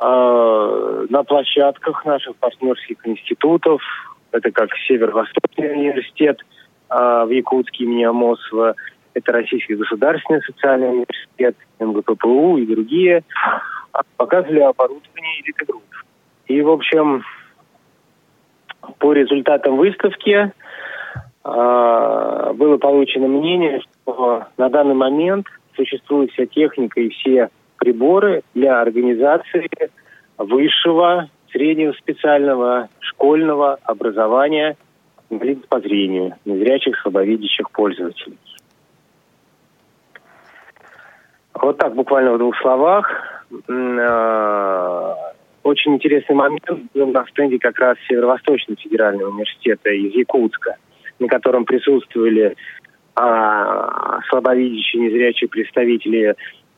[0.00, 3.80] Э, на площадках наших партнерских институтов,
[4.32, 6.40] это как Северо-Восточный университет
[6.90, 8.74] э, в Якутске имени Амосова,
[9.14, 13.22] это Российский государственный социальный университет, МГППУ и другие,
[14.16, 15.84] показывали оборудование элиты групп.
[16.46, 17.22] И, в общем,
[18.98, 20.52] по результатам выставки
[21.44, 27.50] э, было получено мнение, что на данный момент существует вся техника и все
[27.84, 29.68] приборы для организации
[30.38, 34.76] высшего, среднего специального школьного образования
[35.28, 38.38] инвалидов по зрению, незрячих, слабовидящих пользователей.
[41.54, 43.10] Вот так буквально в двух словах.
[43.68, 45.14] А,
[45.62, 50.76] очень интересный момент был на стенде как раз Северо-Восточного федерального университета из Якутска,
[51.18, 52.56] на котором присутствовали
[53.14, 56.34] а, слабовидящие, незрячие представители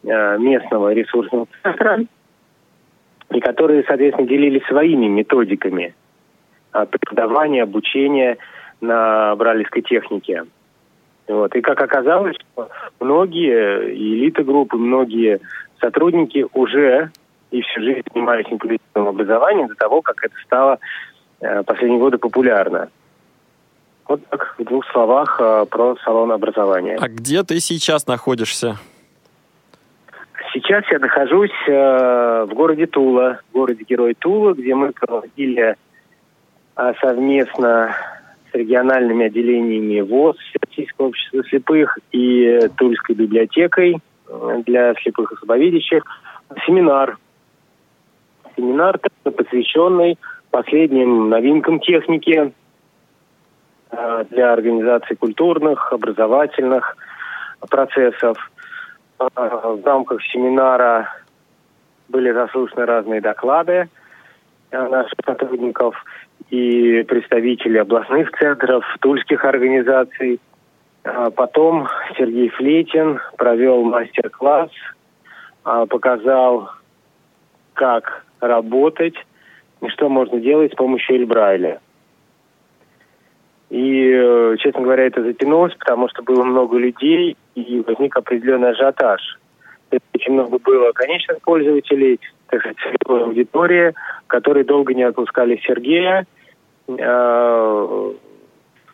[0.07, 2.01] местного ресурсного центра,
[3.31, 5.95] и которые, соответственно, делились своими методиками
[6.73, 8.39] а, преподавания, обучения
[8.81, 10.45] на бралевской технике.
[11.27, 11.55] Вот.
[11.57, 12.37] И как оказалось,
[13.01, 15.41] многие элиты группы, многие
[15.81, 17.11] сотрудники уже
[17.51, 20.79] и всю жизнь занимаюсь инклюзивным образованием до того, как это стало
[21.41, 22.91] э, последние годы популярно.
[24.09, 26.99] Вот так в двух словах э, про салон образования.
[27.01, 28.77] А где ты сейчас находишься?
[30.57, 35.77] Сейчас я нахожусь э, в городе Тула, в городе Герой Тула, где мы проводили
[36.77, 37.95] э, совместно
[38.51, 43.97] с региональными отделениями ВОЗ, Всероссийского общества слепых и Тульской библиотекой
[44.29, 46.03] э, для слепых и слабовидящих
[46.65, 47.19] семинар
[48.57, 50.19] семинар, посвященный
[50.51, 52.55] последним новинкам техники
[53.91, 56.97] э, для организации культурных, образовательных
[57.69, 58.39] процессов.
[59.19, 61.09] В рамках семинара
[62.09, 63.89] были заслушаны разные доклады
[64.71, 65.97] э, наших сотрудников
[66.51, 70.41] и представителей областных центров, тульских организаций.
[71.37, 74.71] Потом Сергей Флетин провел мастер-класс,
[75.63, 76.71] показал,
[77.75, 79.15] как работать,
[79.83, 81.81] и что можно делать с помощью Эльбрайля.
[83.77, 89.21] И, э, честно говоря, это затянулось, потому что было много людей, и возник определенный ажиотаж.
[90.15, 93.95] Очень много было конечных пользователей, так сказать, аудитория,
[94.27, 96.27] которые долго не отпускали Сергея.
[96.89, 98.13] Э,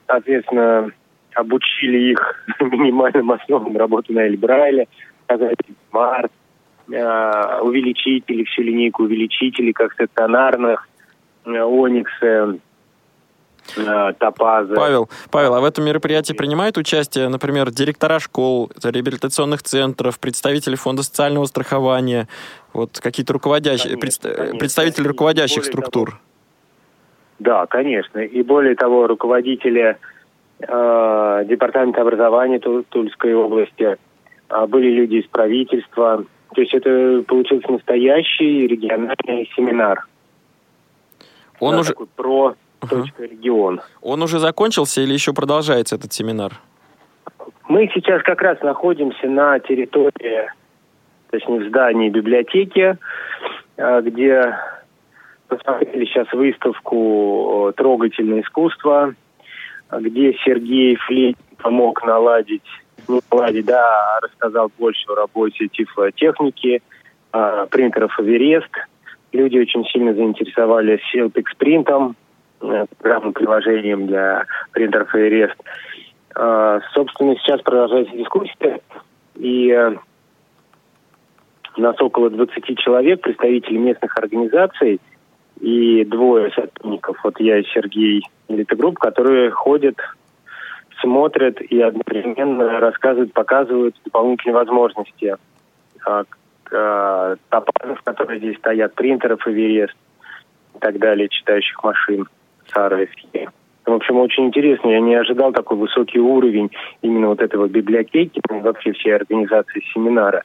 [0.07, 0.91] соответственно,
[1.35, 4.89] обучили их минимальным основам работы на Эльбрайле,
[5.25, 5.59] сказать,
[5.93, 6.33] Март,
[6.91, 10.89] Э, увеличители, всю линейку увеличителей, как стационарных,
[11.45, 12.59] ониксы,
[14.19, 14.75] топазы.
[14.75, 21.03] Павел, Павел, а в этом мероприятии принимают участие, например, директора школ, реабилитационных центров, представители фонда
[21.03, 22.29] социального страхования,
[22.73, 24.59] вот какие-то руководящие, конечно, конечно.
[24.59, 26.11] представители руководящих структур?
[26.11, 26.21] Того,
[27.43, 28.21] да, конечно.
[28.21, 29.97] И более того, руководители
[30.61, 33.97] э, департамента образования Тульской области,
[34.49, 40.07] э, были люди из правительства, то есть это получился настоящий региональный семинар.
[41.59, 41.91] Он да, уже...
[41.91, 42.55] Такой про
[43.19, 43.81] регион.
[44.01, 46.53] Он уже закончился или еще продолжается этот семинар?
[47.69, 50.51] Мы сейчас как раз находимся на территории,
[51.31, 52.99] точнее в здании библиотеки,
[53.77, 54.57] а, где
[55.49, 59.15] посмотрели сейчас выставку «Трогательное искусство»,
[59.91, 62.63] где Сергей Флейт помог наладить
[63.31, 66.83] Влади, да, рассказал больше о работе тифлотехники,
[67.71, 68.71] принтеров Эверест.
[69.33, 72.15] Люди очень сильно заинтересовались Celpix принтом, э,
[72.99, 75.57] программным приложением для принтеров Эверест.
[76.37, 78.81] Э, собственно, сейчас продолжается дискуссия,
[79.37, 79.97] и э,
[81.77, 85.01] у нас около 20 человек, представителей местных организаций,
[85.61, 89.97] и двое сотрудников, вот я и Сергей, элитогрупп, которые ходят
[91.01, 95.37] смотрят и одновременно рассказывают, показывают дополнительные возможности
[96.05, 96.23] а,
[96.71, 99.95] а, топазов, которые здесь стоят, принтеров Эверест
[100.75, 102.27] и так далее, читающих машин
[102.73, 103.51] саровские.
[103.85, 104.91] В общем, очень интересно.
[104.91, 106.71] Я не ожидал такой высокий уровень
[107.03, 110.45] именно вот этого библиотеки, вообще всей организации семинара.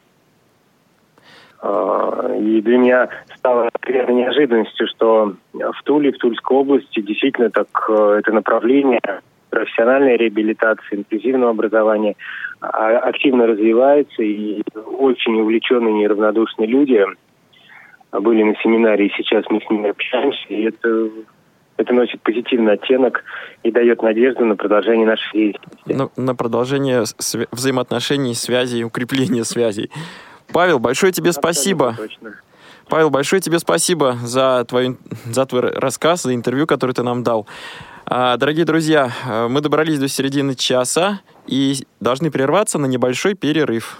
[1.60, 7.68] А, и для меня стало приятной неожиданностью, что в Туле, в Тульской области действительно так
[7.90, 9.02] э, это направление
[9.50, 12.16] профессиональной реабилитации, инклюзивного образования
[12.60, 17.04] а, активно развивается, и очень увлеченные, неравнодушные люди
[18.12, 21.10] были на семинаре, и сейчас мы с ними общаемся, и это
[21.78, 23.24] это носит позитивный оттенок
[23.64, 25.94] и дает надежду на продолжение нашей деятельности.
[25.94, 29.92] На, на продолжение св- взаимоотношений, связей, укрепление связей.
[30.52, 31.94] Павел, большое тебе спасибо.
[31.98, 32.36] Точно.
[32.90, 37.46] Павел, большое тебе спасибо за, твой за твой рассказ, за интервью, который ты нам дал.
[38.06, 39.12] А, дорогие друзья,
[39.50, 44.00] мы добрались до середины часа и должны прерваться на небольшой перерыв.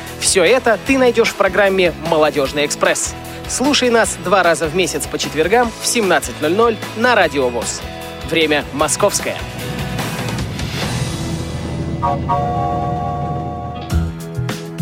[0.21, 3.15] Все это ты найдешь в программе «Молодежный экспресс».
[3.49, 7.81] Слушай нас два раза в месяц по четвергам в 17.00 на Радио ВОЗ.
[8.29, 9.35] Время московское.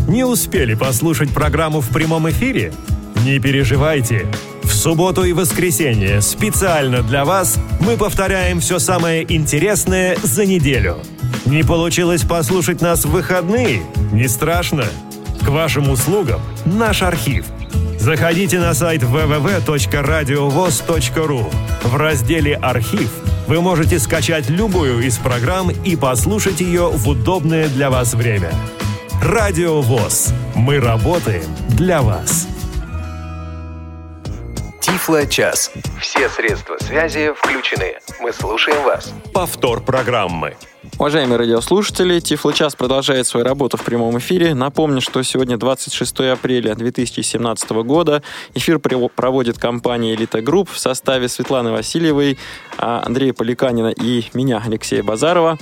[0.07, 2.73] Не успели послушать программу в прямом эфире?
[3.23, 4.27] Не переживайте.
[4.63, 10.97] В субботу и воскресенье специально для вас мы повторяем все самое интересное за неделю.
[11.45, 13.81] Не получилось послушать нас в выходные?
[14.11, 14.85] Не страшно.
[15.49, 17.43] К вашим услугам наш архив.
[17.97, 21.51] Заходите на сайт www.radiovoz.ru.
[21.81, 23.09] В разделе «Архив»
[23.47, 28.51] вы можете скачать любую из программ и послушать ее в удобное для вас время–
[29.23, 30.35] Радио ВОЗ.
[30.53, 32.47] Мы работаем для вас.
[34.81, 35.71] Тифло час.
[35.99, 37.97] Все средства связи включены.
[38.21, 39.11] Мы слушаем вас.
[39.33, 40.55] Повтор программы.
[40.97, 44.53] Уважаемые радиослушатели, Тифлочас продолжает свою работу в прямом эфире.
[44.53, 48.21] Напомню, что сегодня 26 апреля 2017 года.
[48.53, 52.37] Эфир проводит компания «Элита Групп» в составе Светланы Васильевой,
[52.77, 55.57] а, Андрея Поликанина и меня, Алексея Базарова.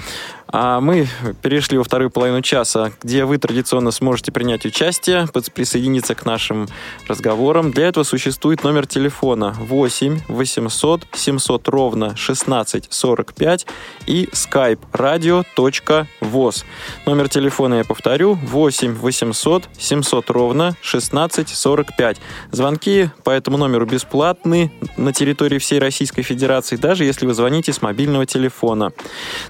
[0.49, 1.07] А мы
[1.41, 6.67] перешли во вторую половину часа, где вы традиционно сможете принять участие, присоединиться к нашим
[7.07, 7.71] разговорам.
[7.71, 13.67] Для этого существует номер телефона 8 800 700 ровно 16 45
[14.05, 16.63] и skype radio.voz.
[17.05, 22.17] Номер телефона я повторю 8 800 700 ровно 16 45.
[22.51, 27.81] Звонки по этому номеру бесплатны на территории всей Российской Федерации, даже если вы звоните с
[27.81, 28.91] мобильного телефона.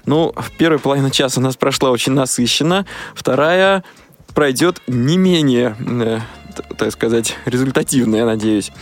[0.04, 2.86] Ну, в первой половина часа у нас прошла очень насыщенно.
[3.14, 3.84] Вторая
[4.34, 6.20] пройдет не менее, э,
[6.78, 8.72] так сказать, результативно, я надеюсь.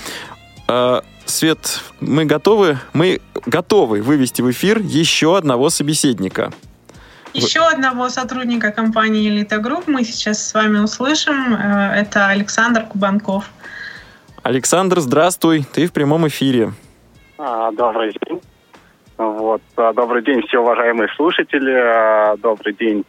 [0.69, 2.79] Э, Свет, мы готовы?
[2.93, 6.53] Мы готовы вывести в эфир еще одного собеседника.
[7.35, 11.55] Еще одного сотрудника компании «Элита Групп» мы сейчас с вами услышим.
[11.55, 13.51] Э, это Александр Кубанков.
[14.45, 15.67] Александр, здравствуй.
[15.73, 16.73] Ты в прямом эфире.
[17.37, 18.41] А, добрый день.
[19.17, 19.63] Вот.
[19.77, 21.73] А, добрый день, все уважаемые слушатели.
[21.73, 23.05] А, добрый день,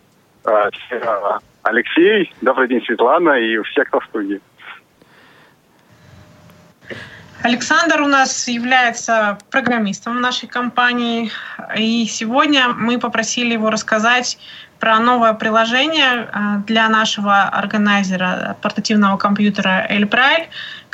[0.46, 0.70] а,
[1.64, 2.34] Алексей.
[2.42, 4.40] Добрый день, Светлана и все, кто в студии.
[7.44, 11.30] Александр у нас является программистом нашей компании,
[11.78, 14.40] и сегодня мы попросили его рассказать
[14.80, 16.30] про новое приложение
[16.66, 20.48] для нашего органайзера портативного компьютера Эльбрайль,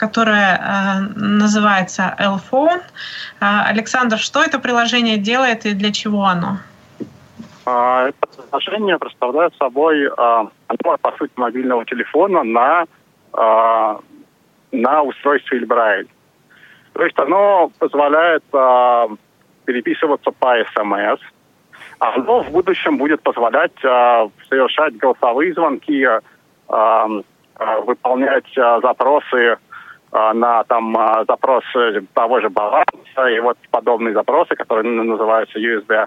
[0.04, 2.82] которое э, называется L-Phone.
[3.40, 6.58] Э, Александр, что это приложение делает и для чего оно?
[7.66, 12.86] А, это приложение представляет собой а, оно, по сути, мобильного телефона на,
[14.72, 16.08] на устройстве Эльбрайль.
[16.94, 18.44] То есть оно позволяет
[19.66, 21.22] переписываться по СМС,
[22.00, 23.80] оно в будущем будет позволять
[24.50, 26.08] совершать голосовые звонки,
[26.68, 29.58] выполнять запросы а,
[30.14, 31.64] на там а, запрос
[32.14, 36.06] того же баланса и вот подобные запросы, которые называются USB.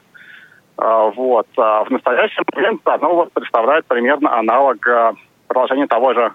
[0.76, 1.48] А, вот.
[1.56, 4.78] В настоящий момент оно вот представляет примерно аналог
[5.48, 6.32] приложения того же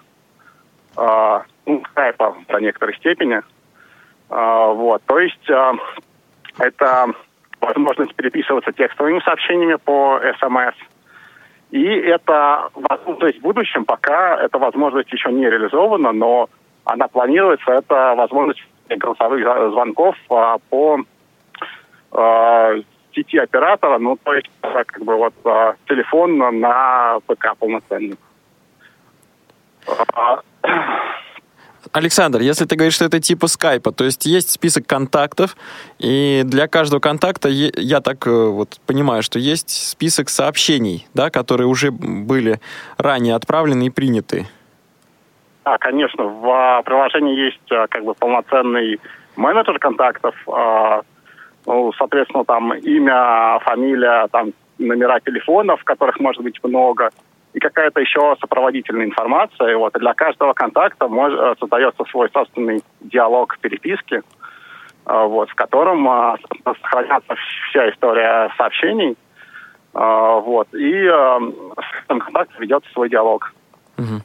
[1.64, 3.40] ну, скайпа до некоторой степени.
[4.28, 5.02] Вот.
[5.06, 5.50] То есть
[6.58, 7.06] это
[7.60, 10.74] возможность переписываться текстовыми сообщениями по СМС.
[11.70, 12.68] И это,
[13.18, 16.50] то есть в будущем пока эта возможность еще не реализована, но
[16.84, 20.98] она планируется, это возможность голосовых звонков а, по
[22.12, 22.74] а,
[23.14, 28.16] сети оператора, ну, то есть, как бы, вот, а, телефон на ПК полноценный.
[31.92, 35.56] Александр, если ты говоришь, что это типа скайпа, то есть есть список контактов,
[35.98, 41.66] и для каждого контакта, я так э, вот понимаю, что есть список сообщений, да, которые
[41.66, 42.60] уже были
[42.96, 44.46] ранее отправлены и приняты.
[45.64, 49.00] Да, конечно, в приложении есть э, как бы полноценный
[49.36, 51.02] менеджер контактов, а,
[51.66, 57.10] ну, соответственно, там имя, фамилия, там номера телефонов, которых может быть много,
[57.52, 59.70] и какая-то еще сопроводительная информация.
[59.70, 64.22] И вот для каждого контакта мож, э, создается свой собственный диалог переписки,
[65.04, 66.08] вот, в котором
[66.64, 67.34] сохраняется
[67.68, 69.16] вся история сообщений.
[69.92, 73.52] Вот, и в этом контакте ведется свой диалог.
[73.98, 74.22] Угу.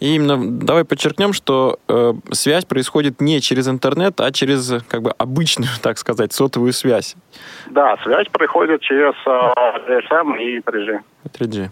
[0.00, 5.12] И именно давай подчеркнем, что э, связь происходит не через интернет, а через как бы
[5.16, 7.16] обычную, так сказать, сотовую связь.
[7.70, 9.30] Да, связь происходит через э,
[9.88, 11.00] GSM и 3G.
[11.38, 11.70] 3G.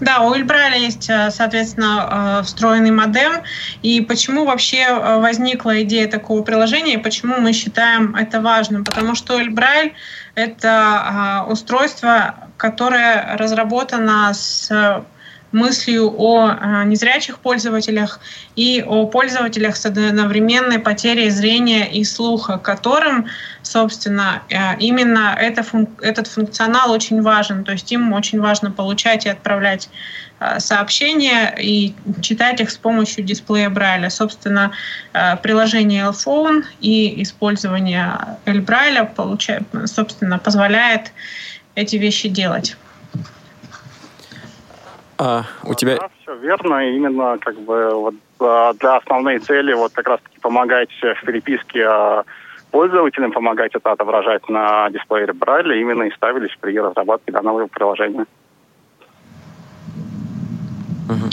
[0.00, 3.42] Да, у Эльбраля есть, э, соответственно, э, встроенный модем.
[3.82, 8.84] И почему вообще э, возникла идея такого приложения, и почему мы считаем это важным?
[8.84, 9.92] Потому что Эльбрайль—
[10.34, 15.02] это устройство, которое разработано с
[15.52, 18.20] мыслью о э, незрячих пользователях
[18.56, 23.26] и о пользователях с одновременной потерей зрения и слуха, которым,
[23.62, 27.64] собственно, э, именно этот функционал очень важен.
[27.64, 29.88] То есть им очень важно получать и отправлять
[30.38, 34.10] э, сообщения и читать их с помощью дисплея Брайля.
[34.10, 34.72] Собственно,
[35.42, 38.12] приложение L-Phone и использование
[38.46, 39.12] L-Брайля,
[39.86, 41.12] собственно, позволяет
[41.74, 42.76] эти вещи делать.
[45.22, 45.96] А, у тебя...
[45.96, 46.90] Да, все верно.
[46.96, 52.24] Именно как бы вот а, для основной цели вот как раз-таки помогать в переписке а,
[52.70, 58.24] пользователям, помогать это отображать на дисплее Брайля именно и ставились при разработке данного приложения.
[61.10, 61.30] Угу.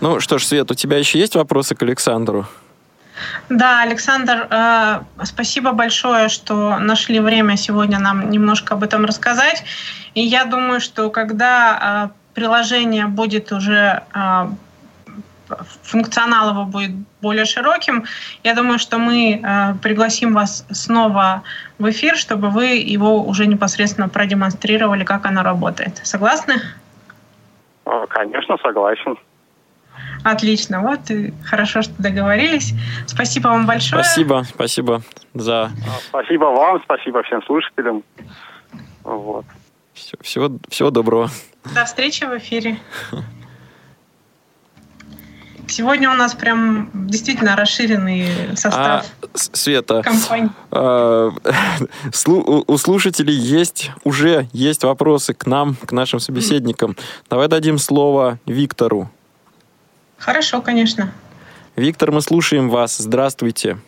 [0.00, 2.46] Ну что ж, Свет, у тебя еще есть вопросы к Александру?
[3.48, 9.62] Да, Александр, э, спасибо большое, что нашли время сегодня нам немножко об этом рассказать.
[10.14, 14.46] И я думаю, что когда э, приложение будет уже э,
[15.82, 16.90] функционал его будет
[17.22, 18.04] более широким.
[18.44, 21.42] Я думаю, что мы э, пригласим вас снова
[21.78, 26.00] в эфир, чтобы вы его уже непосредственно продемонстрировали, как оно работает.
[26.04, 26.54] Согласны?
[28.08, 29.16] Конечно, согласен.
[30.24, 32.74] Отлично, вот и хорошо, что договорились.
[33.06, 34.02] Спасибо вам большое.
[34.02, 35.02] Спасибо, спасибо
[35.34, 35.70] за...
[36.08, 38.02] Спасибо вам, спасибо всем слушателям.
[39.02, 39.44] Вот.
[39.94, 41.30] Все, всего, всего доброго.
[41.74, 42.78] До встречи в эфире.
[45.68, 49.04] Сегодня у нас прям действительно расширенный состав.
[49.22, 50.02] А, Света,
[50.70, 51.30] а,
[52.26, 56.96] у слушателей есть уже есть вопросы к нам, к нашим собеседникам.
[57.28, 59.10] Давай дадим слово Виктору.
[60.18, 61.12] Хорошо, конечно.
[61.76, 62.96] Виктор, мы слушаем вас.
[62.96, 63.78] Здравствуйте.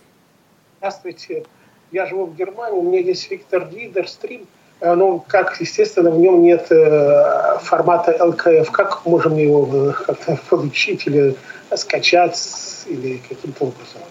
[0.78, 1.44] Здравствуйте.
[1.90, 4.46] Я живу в Германии, у меня есть Виктор Лидер, стрим.
[4.80, 8.70] Ну, как, естественно, в нем нет э, формата ЛКФ.
[8.70, 11.34] Как можем его э, как-то получить или
[11.74, 12.38] скачать,
[12.86, 14.02] или каким-то образом?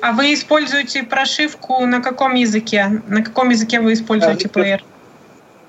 [0.00, 3.02] А вы используете прошивку на каком языке?
[3.08, 4.84] На каком языке вы используете а, плеер?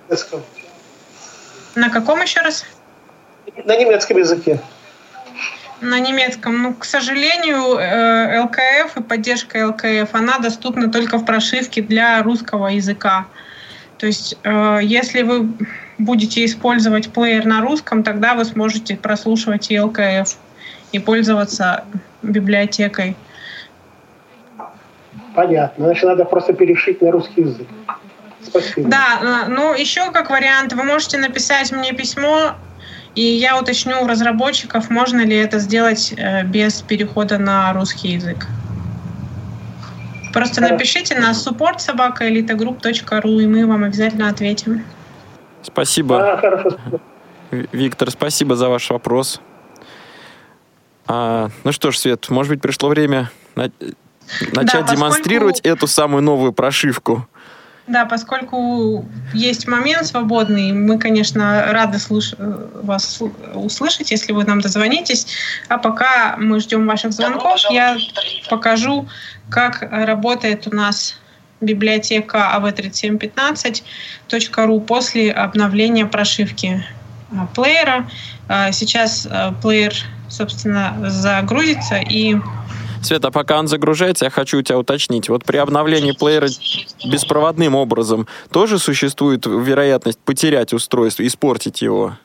[0.07, 0.41] Немецком.
[1.73, 2.63] На каком еще раз?
[3.65, 4.61] На немецком языке
[5.81, 6.61] на немецком.
[6.61, 12.67] Ну, к сожалению, э, ЛКФ и поддержка ЛКФ, она доступна только в прошивке для русского
[12.67, 13.25] языка.
[13.97, 15.49] То есть, э, если вы
[15.97, 20.37] будете использовать плеер на русском, тогда вы сможете прослушивать и ЛКФ
[20.91, 21.83] и пользоваться
[22.21, 23.15] библиотекой.
[25.33, 25.85] Понятно.
[25.85, 27.67] Значит, надо просто перешить на русский язык.
[28.41, 28.89] Спасибо.
[28.89, 32.55] Да, э, ну еще как вариант, вы можете написать мне письмо
[33.15, 38.47] и я уточню у разработчиков, можно ли это сделать э, без перехода на русский язык.
[40.33, 44.83] Просто напишите на support собака elitogroup.ru, и мы вам обязательно ответим.
[45.61, 46.33] Спасибо.
[46.33, 46.77] А, хорошо.
[47.71, 49.39] Виктор, спасибо за ваш вопрос.
[51.07, 53.71] А, ну что ж, Свет, может быть, пришло время на...
[54.51, 55.77] начать да, демонстрировать поскольку...
[55.77, 57.27] эту самую новую прошивку.
[57.87, 62.33] Да, поскольку есть момент свободный, мы, конечно, рады слуш...
[62.37, 63.21] вас
[63.53, 65.27] услышать, если вы нам дозвонитесь.
[65.67, 67.95] А пока мы ждем ваших звонков, я
[68.49, 69.07] покажу,
[69.49, 71.19] как работает у нас
[71.61, 76.83] библиотека av3715.ru после обновления прошивки
[77.31, 78.09] а, плеера.
[78.47, 79.27] А, сейчас
[79.61, 79.93] плеер,
[80.27, 82.37] собственно, загрузится и
[83.05, 85.29] Света, пока он загружается, я хочу у тебя уточнить.
[85.29, 86.47] Вот при обновлении плеера
[87.05, 92.17] беспроводным образом тоже существует вероятность потерять устройство, испортить его?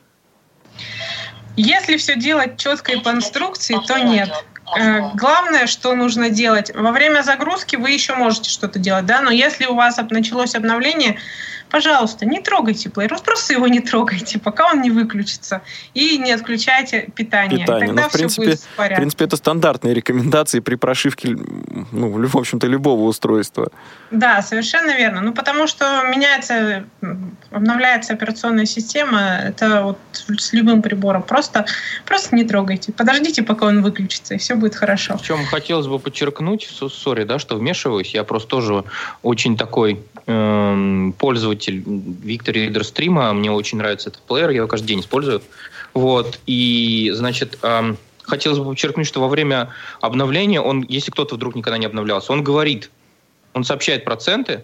[1.55, 4.31] Если все делать четко по инструкции, то нет.
[4.75, 9.29] Э, главное, что нужно делать, во время загрузки вы еще можете что-то делать, да, но
[9.29, 11.19] если у вас началось обновление,
[11.71, 15.61] пожалуйста, не трогайте плеер, просто его не трогайте, пока он не выключится,
[15.93, 17.61] и не отключайте питание.
[17.61, 17.87] Питание.
[17.87, 21.37] Тогда ну, в, принципе, в, в принципе, это стандартные рекомендации при прошивке,
[21.91, 23.71] ну, в общем-то, любого устройства.
[24.11, 25.21] Да, совершенно верно.
[25.21, 26.83] Ну, потому что меняется,
[27.51, 31.23] обновляется операционная система, это вот с любым прибором.
[31.23, 31.65] Просто,
[32.05, 32.91] просто не трогайте.
[32.91, 35.17] Подождите, пока он выключится, и все будет хорошо.
[35.17, 38.83] В чем хотелось бы подчеркнуть, сори, да, что вмешиваюсь, я просто тоже
[39.21, 44.87] очень такой э, пользователь Виктор Reader стрима, мне очень нравится этот плеер, я его каждый
[44.87, 45.41] день использую.
[45.93, 47.59] Вот, и, значит,
[48.23, 52.43] хотелось бы подчеркнуть, что во время обновления, он, если кто-то вдруг никогда не обновлялся, он
[52.43, 52.89] говорит,
[53.53, 54.63] он сообщает проценты,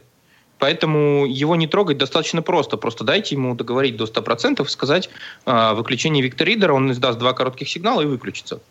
[0.60, 2.78] поэтому его не трогать достаточно просто.
[2.78, 5.10] Просто дайте ему договорить до 100% и сказать
[5.46, 8.62] э, выключение Виктор Ридера, он издаст два коротких сигнала и выключится.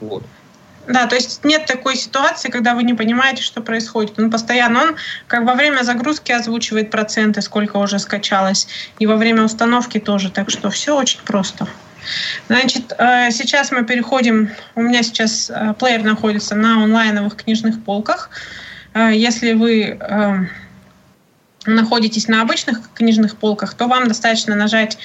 [0.00, 0.22] Вот.
[0.86, 4.18] Да, то есть нет такой ситуации, когда вы не понимаете, что происходит.
[4.18, 8.68] Он постоянно, он как во время загрузки озвучивает проценты, сколько уже скачалось,
[8.98, 10.30] и во время установки тоже.
[10.30, 11.66] Так что все очень просто.
[12.48, 18.30] Значит, э, сейчас мы переходим, у меня сейчас э, плеер находится на онлайновых книжных полках.
[18.94, 19.98] Э, если вы
[21.66, 24.98] находитесь на обычных книжных полках, то вам достаточно нажать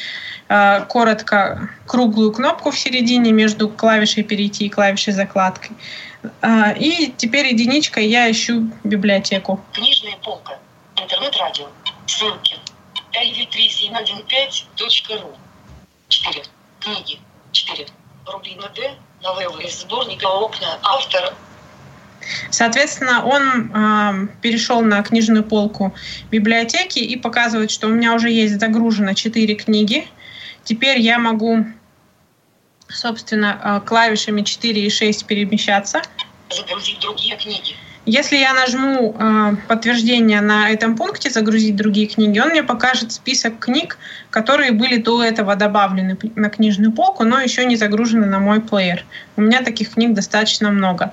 [0.88, 5.76] коротко круглую кнопку в середине между клавишей «Перейти» и клавишей «Закладкой».
[6.42, 9.62] Э, и теперь единичкой я ищу библиотеку.
[9.74, 10.60] Книжная полка.
[10.98, 11.68] Интернет-радио.
[12.06, 12.58] Ссылки.
[13.14, 15.36] lv3715.ru
[16.08, 16.44] 4.
[16.80, 17.20] Книги.
[17.52, 17.88] 4.
[18.28, 18.96] Рублина Д.
[19.22, 20.80] Новеллы из сборника «Окна».
[20.84, 21.34] Автор
[22.50, 25.96] Соответственно, он э, перешел на книжную полку
[26.30, 30.08] библиотеки и показывает, что у меня уже есть загружено 4 книги.
[30.64, 31.66] Теперь я могу,
[32.88, 36.02] собственно, э, клавишами 4 и 6 перемещаться.
[36.50, 37.76] Загрузить другие книги.
[38.06, 43.60] Если я нажму э, подтверждение на этом пункте «Загрузить другие книги», он мне покажет список
[43.60, 44.00] книг,
[44.32, 49.06] которые были до этого добавлены на книжную полку, но еще не загружены на мой плеер.
[49.38, 51.12] У меня таких книг достаточно много.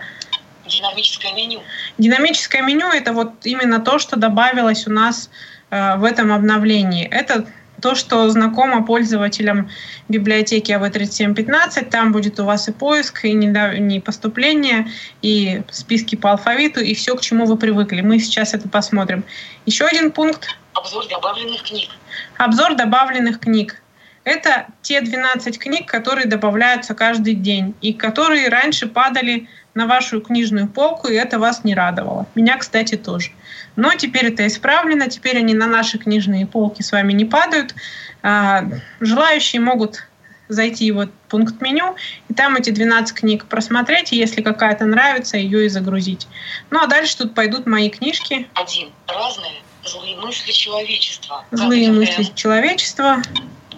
[0.66, 1.60] Динамическое меню.
[1.98, 5.28] Динамическое меню— это вот именно то, что добавилось у нас
[5.70, 7.06] э, в этом обновлении.
[7.06, 7.46] Это
[7.80, 9.70] то, что знакомо пользователям
[10.08, 14.88] библиотеки AV3715, там будет у вас и поиск, и не поступление,
[15.22, 18.00] и списки по алфавиту, и все, к чему вы привыкли.
[18.00, 19.24] Мы сейчас это посмотрим.
[19.66, 20.48] Еще один пункт.
[20.74, 21.90] Обзор добавленных книг.
[22.36, 23.82] Обзор добавленных книг.
[24.24, 30.68] Это те 12 книг, которые добавляются каждый день, и которые раньше падали на вашу книжную
[30.68, 32.26] полку, и это вас не радовало.
[32.34, 33.30] Меня, кстати, тоже.
[33.78, 37.76] Но теперь это исправлено, теперь они на наши книжные полки с вами не падают.
[38.24, 38.64] А,
[38.98, 40.04] желающие могут
[40.48, 41.94] зайти в вот пункт меню,
[42.28, 46.26] и там эти 12 книг просмотреть, и если какая-то нравится, ее и загрузить.
[46.70, 48.48] Ну а дальше тут пойдут мои книжки.
[48.54, 48.90] Один.
[49.06, 51.44] Разные злые мысли человечества.
[51.52, 53.22] Злые мысли человечества.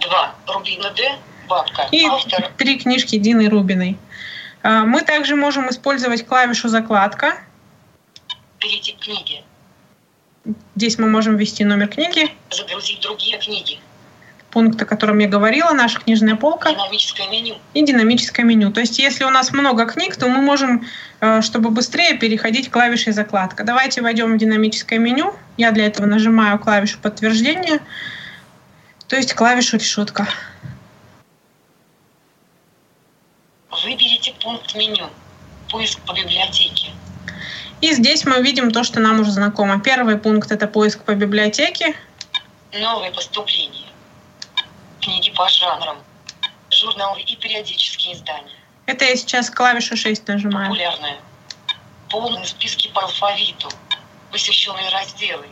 [0.01, 0.35] Два.
[0.47, 1.19] Рубина Д.
[1.47, 1.89] Бабка.
[1.93, 2.51] И Автор.
[2.57, 3.99] три книжки Дины Рубиной.
[4.63, 7.37] А, мы также можем использовать клавишу закладка.
[8.59, 9.43] Перейти к книге.
[10.75, 12.31] Здесь мы можем ввести номер книги.
[12.51, 13.79] Загрузить другие книги.
[14.51, 16.73] Пункт, о котором я говорила, наша книжная полка.
[16.73, 17.57] Динамическое меню.
[17.73, 18.73] И динамическое меню.
[18.73, 20.87] То есть, если у нас много книг, то мы можем,
[21.21, 23.63] э, чтобы быстрее переходить к клавише закладка.
[23.63, 25.35] Давайте войдем в динамическое меню.
[25.57, 27.81] Я для этого нажимаю клавишу подтверждения,
[29.07, 30.27] то есть клавишу решетка.
[33.85, 35.11] Выберите пункт меню.
[35.71, 36.91] Поиск по библиотеке.
[37.81, 39.81] И здесь мы видим то, что нам уже знакомо.
[39.81, 41.95] Первый пункт– это поиск по библиотеке.
[42.73, 43.87] Новые поступления.
[45.01, 45.99] Книги по жанрам.
[46.71, 48.53] Журналы и периодические издания.
[48.87, 50.69] Это я сейчас клавишу 6 нажимаю.
[50.69, 51.17] Популярные.
[52.11, 53.69] Полные списки по алфавиту.
[54.31, 55.47] Посвященные разделы.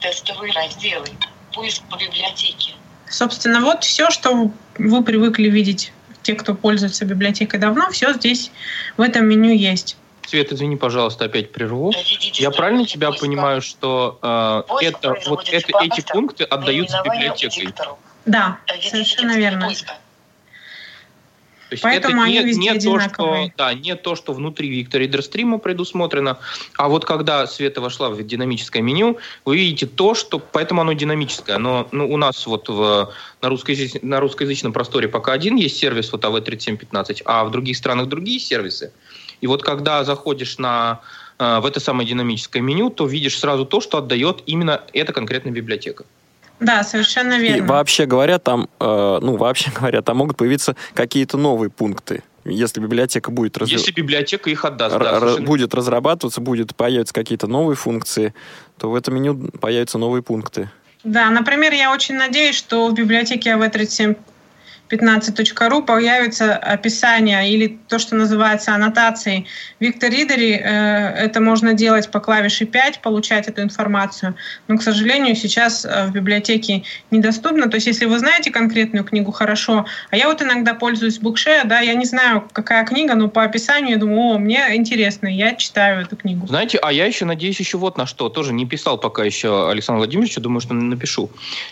[0.00, 1.08] Тестовые разделы.
[1.52, 2.74] Поиск по библиотеке.
[3.08, 5.92] Собственно, вот все, что вы привыкли видеть,
[6.22, 8.50] те, кто пользуется библиотекой давно, все здесь
[8.96, 9.96] в этом меню есть.
[10.26, 11.92] Свет, извини, пожалуйста, опять прерву.
[12.34, 17.72] Я правильно тебя понимаю, что э, это, вот это, эти пункты отдаются библиотекой?
[18.24, 19.70] Да, совершенно верно.
[21.68, 25.58] То есть Поэтому это не, не то, что, да, не то, что внутри Виктор Ридерстрима
[25.58, 26.38] предусмотрено,
[26.76, 31.56] а вот когда Света вошла в динамическое меню, вы видите то, что, поэтому оно динамическое.
[31.56, 33.12] Оно, ну, у нас вот в,
[33.42, 38.06] на, русскоязыч, на русскоязычном просторе пока один есть сервис, вот AV3715, а в других странах
[38.06, 38.92] другие сервисы.
[39.40, 41.00] И вот когда заходишь на,
[41.38, 45.52] э, в это самое динамическое меню, то видишь сразу то, что отдает именно эта конкретная
[45.52, 46.04] библиотека.
[46.58, 47.66] Да, совершенно И верно.
[47.66, 52.22] вообще говоря, там, э, ну, вообще говоря, там могут появиться какие-то новые пункты.
[52.46, 57.12] Если библиотека будет разви- Если библиотека их отдаст, р- да, совершенно будет разрабатываться, будет появятся
[57.12, 58.32] какие-то новые функции,
[58.78, 60.70] то в этом меню появятся новые пункты.
[61.04, 64.16] Да, например, я очень надеюсь, что в библиотеке AV37
[64.88, 69.46] 15.ru появится описание или то, что называется аннотацией.
[69.80, 74.34] Виктор Ридере э, это можно делать по клавише 5, получать эту информацию.
[74.68, 77.68] Но, к сожалению, сейчас э, в библиотеке недоступно.
[77.68, 79.86] То есть, если вы знаете конкретную книгу, хорошо.
[80.10, 83.92] А я вот иногда пользуюсь Bookshare, да, я не знаю, какая книга, но по описанию
[83.92, 86.46] я думаю, о, мне интересно, я читаю эту книгу.
[86.46, 88.28] Знаете, а я еще надеюсь еще вот на что.
[88.28, 91.30] Тоже не писал пока еще Александр Владимирович, думаю, что напишу.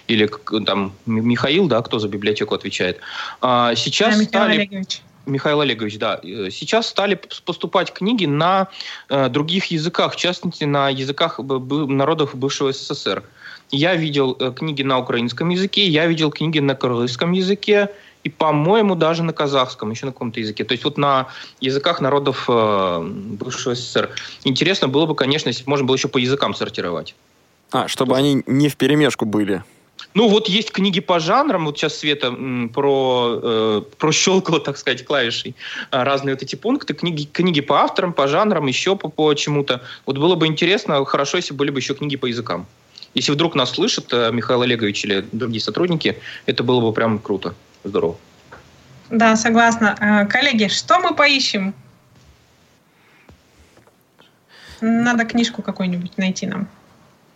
[0.08, 0.28] Или
[0.66, 3.00] там Михаил, да, кто за библиотеку отвечает.
[3.40, 4.54] А, сейчас Да, Михаил стали...
[4.56, 5.02] Олегович.
[5.26, 6.20] Михаил Олегович, да.
[6.22, 8.68] Э, Сейчас стали поступать книги на
[9.08, 13.22] э, других языках, в частности, на языках народов бывшего СССР.
[13.70, 17.88] Я видел э, книги на украинском языке, я видел книги на кыргызском языке,
[18.22, 20.64] и, по-моему, даже на казахском, еще на каком-то языке.
[20.64, 21.28] То есть вот на
[21.60, 24.10] языках народов э, бывшего СССР.
[24.44, 27.14] Интересно было бы, конечно, если бы можно было еще по языкам сортировать.
[27.70, 29.62] А, чтобы они не в перемешку были.
[30.14, 35.04] Ну, вот есть книги по жанрам, вот сейчас Света м, про, э, прощелкала, так сказать,
[35.04, 35.56] клавишей
[35.90, 39.82] а, разные вот эти пункты, книги, книги по авторам, по жанрам, еще по, по чему-то.
[40.06, 42.66] Вот было бы интересно, хорошо, если были бы еще книги по языкам.
[43.14, 47.54] Если вдруг нас слышит э, Михаил Олегович или другие сотрудники, это было бы прям круто,
[47.82, 48.16] здорово.
[49.10, 49.96] Да, согласна.
[50.00, 51.74] Э, Коллеги, что мы поищем?
[54.80, 56.68] Надо книжку какую-нибудь найти нам.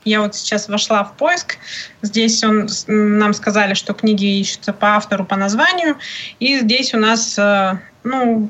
[0.05, 1.59] Я вот сейчас вошла в поиск.
[2.03, 5.96] Здесь он, нам сказали, что книги ищутся по автору, по названию.
[6.38, 8.49] И здесь у нас э, ну,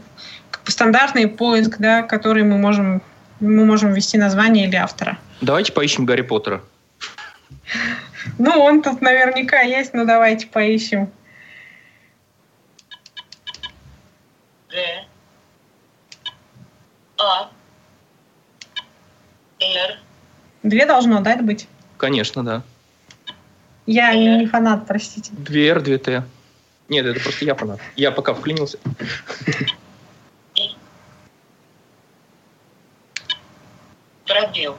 [0.65, 3.03] стандартный поиск, да, который мы можем,
[3.41, 5.19] мы можем ввести название или автора.
[5.41, 6.63] Давайте поищем Гарри Поттера.
[8.39, 11.11] Ну, он тут наверняка есть, но давайте поищем.
[14.71, 15.05] Г.
[17.19, 17.51] А.
[19.61, 19.99] Р.
[20.69, 21.67] Две должно дать быть.
[21.97, 22.63] Конечно, да.
[23.87, 25.31] Я не фанат, простите.
[25.33, 26.25] Две Р, две Т.
[26.91, 27.81] Нет, это просто я фанат.
[27.97, 28.79] Я пока вклинился.
[34.27, 34.77] Пробел.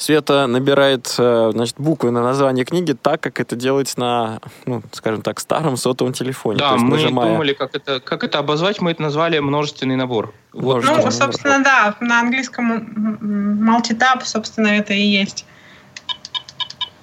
[0.00, 5.20] Света набирает э, значит, буквы на название книги так, как это делается на, ну, скажем
[5.20, 6.58] так, старом сотовом телефоне.
[6.58, 9.96] Да, То есть мы нажимая- думали, как это, как это обозвать, мы это назвали множественный
[9.96, 10.32] набор.
[10.54, 11.20] Вот Множественный Ну, что.
[11.24, 15.44] собственно, да, на английском multitap, собственно, это и есть.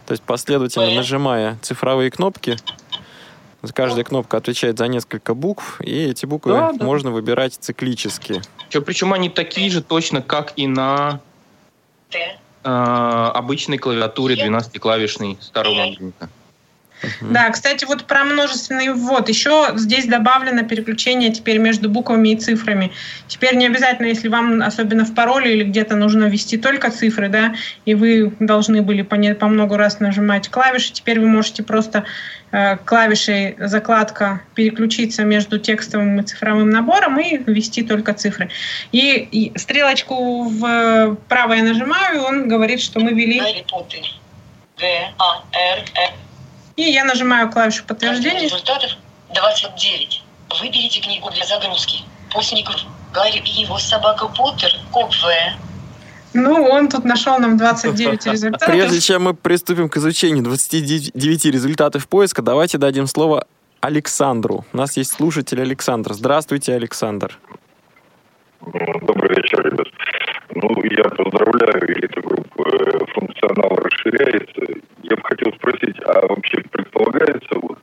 [0.08, 2.58] То есть последовательно нажимая цифровые кнопки,
[3.76, 6.84] каждая кнопка отвечает за несколько букв, и эти буквы Да, да.
[6.84, 8.42] можно выбирать циклически.
[8.72, 11.20] Причем они такие же точно, как и на
[12.68, 16.30] обычной клавиатуре 12-клавишной старого мобильника.
[17.22, 19.30] Да, кстати, вот про множественный ввод.
[19.30, 22.92] Еще здесь добавлено переключение теперь между буквами и цифрами.
[23.28, 27.54] Теперь не обязательно, если вам, особенно в пароле или где-то нужно ввести только цифры, да,
[27.86, 32.06] и вы должны были по, не- по много раз нажимать клавиши, теперь вы можете просто
[32.52, 38.50] э, клавишей закладка переключиться между текстовым и цифровым набором и ввести только цифры.
[38.92, 43.40] И, и стрелочку вправо я нажимаю, и он говорит, что мы ввели...
[43.40, 44.02] Гарри Поттер.
[44.80, 45.14] Г.
[45.18, 45.44] А.
[45.54, 45.84] Р.
[45.96, 46.27] Э.
[46.78, 48.44] И я нажимаю клавишу подтверждения.
[48.44, 48.92] Результатов
[49.34, 50.24] 29.
[50.62, 52.04] Выберите книгу для загрузки.
[52.32, 52.76] Постников.
[53.14, 54.72] Гарри и его собака Поттер.
[54.92, 55.28] Коп В.
[56.34, 58.68] Ну, он тут нашел нам 29 результатов.
[58.68, 63.48] Прежде чем мы приступим к изучению 29 результатов поиска, давайте дадим слово
[63.82, 64.64] Александру.
[64.72, 66.14] У нас есть слушатель Александр.
[66.14, 67.40] Здравствуйте, Александр.
[68.62, 69.88] Добрый вечер, ребят.
[70.54, 72.64] Ну, я поздравляю элиту группы.
[72.70, 74.47] Э, Функционал расширяется.
[75.10, 77.80] Я бы хотел спросить, а вообще предполагается вот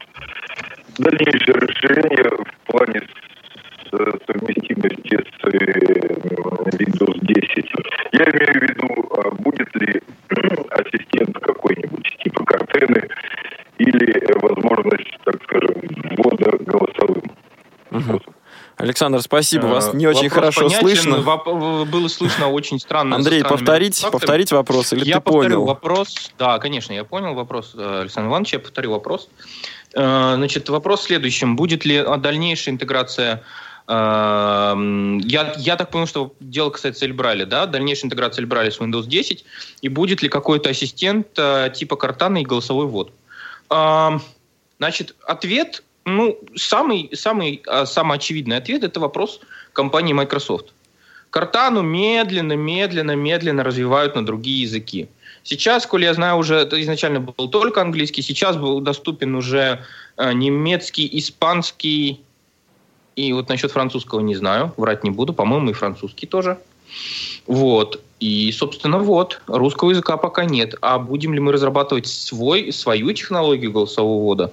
[0.98, 3.00] дальнейшее расширение в плане
[3.92, 5.58] э, совместимости с э,
[6.76, 7.72] Windows 10?
[8.12, 10.02] Я имею в виду, а будет ли
[10.70, 13.08] ассистент какой-нибудь типа Картены
[13.78, 15.80] или э, возможность, так скажем,
[16.18, 17.22] ввода голосовым?
[18.94, 19.66] Александр, спасибо.
[19.66, 20.80] Вас не очень хорошо понятен.
[20.80, 21.16] слышно.
[21.16, 23.16] Воп- Было слышно очень странно.
[23.16, 25.64] Андрей, повторить, повторить вопрос или я ты повторю понял?
[25.64, 26.30] вопрос.
[26.38, 28.58] Да, конечно, я понял вопрос э, Александра Ивановича.
[28.58, 29.28] Я повторю вопрос.
[29.94, 31.56] Э, Значит, вопрос в следующем.
[31.56, 33.42] Будет ли дальнейшая интеграция
[33.88, 37.66] э, я, я так понял, что дело касается Эльбраля, да?
[37.66, 39.44] Дальнейшая интеграция Эльбраля с Windows 10.
[39.82, 41.32] И будет ли какой-то ассистент
[41.74, 43.12] типа Картана и голосовой ввод?
[44.78, 49.40] Значит, ответ, ну, самый, самый, а, самый очевидный ответ– это вопрос
[49.72, 50.72] компании Microsoft.
[51.30, 55.08] Картану медленно, медленно, медленно развивают на другие языки.
[55.42, 59.84] Сейчас, коли я знаю, уже изначально был только английский, сейчас был доступен уже
[60.16, 62.22] э, немецкий, испанский,
[63.16, 66.58] и вот насчет французского не знаю, врать не буду, по-моему, и французский тоже.
[67.46, 68.00] Вот.
[68.20, 70.76] И, собственно, вот, русского языка пока нет.
[70.80, 74.52] А будем ли мы разрабатывать свой, свою технологию голосового ввода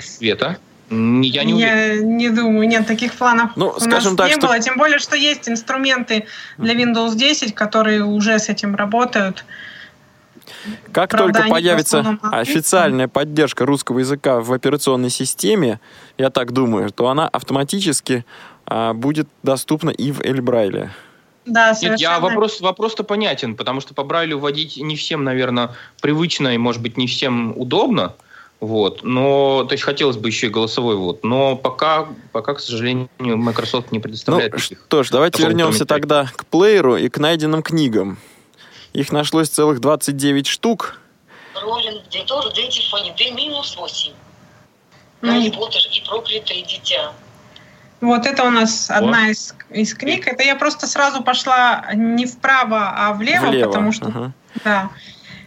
[0.00, 0.58] света?
[0.88, 4.46] Я не Я не думаю, нет, таких планов Ну, у скажем нас так, не что-
[4.46, 4.60] было.
[4.60, 6.26] Тем более, что есть инструменты
[6.58, 9.44] для Windows 10, которые уже с этим работают.
[10.92, 15.80] Как Правда, только появится официальная поддержка русского языка в операционной системе,
[16.18, 18.24] я так думаю, то она автоматически
[18.64, 20.90] а, будет доступна и в Эльбрайле.
[21.46, 22.00] Да, Нет, совершенно.
[22.14, 26.82] я вопрос, вопрос-то понятен, потому что по Брайлю вводить не всем, наверное, привычно и, может
[26.82, 28.14] быть, не всем удобно.
[28.60, 29.02] Вот.
[29.02, 31.24] Но, то есть хотелось бы еще и голосовой ввод.
[31.24, 34.82] Но пока, пока, к сожалению, Microsoft не Ну предоставляет таких.
[34.86, 38.18] что ж, давайте вернемся тогда к плееру и к найденным книгам.
[38.92, 40.98] Их нашлось целых 29 штук.
[41.54, 44.12] Роллинг, Детор, Дети, Фанни, Д минус 8.
[45.20, 47.12] Ну, Гарри Поттер и проклятое дитя.
[48.00, 50.26] Вот это у нас одна из, из книг.
[50.26, 53.68] Это я просто сразу пошла не вправо, а влево, влево.
[53.68, 54.06] потому что...
[54.06, 54.32] Ага.
[54.64, 54.90] Да.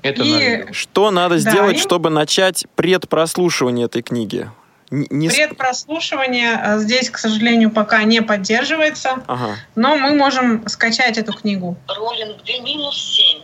[0.01, 0.73] Это и наверное.
[0.73, 4.49] Что надо Да, сделать, и- чтобы начать предпрослушивание этой книги?
[4.91, 9.55] Не предпрослушивание э, здесь, к сожалению, пока не поддерживается, Ага.
[9.75, 11.77] но мы можем скачать эту книгу.
[11.87, 13.41] Роллинг, Д минус 7.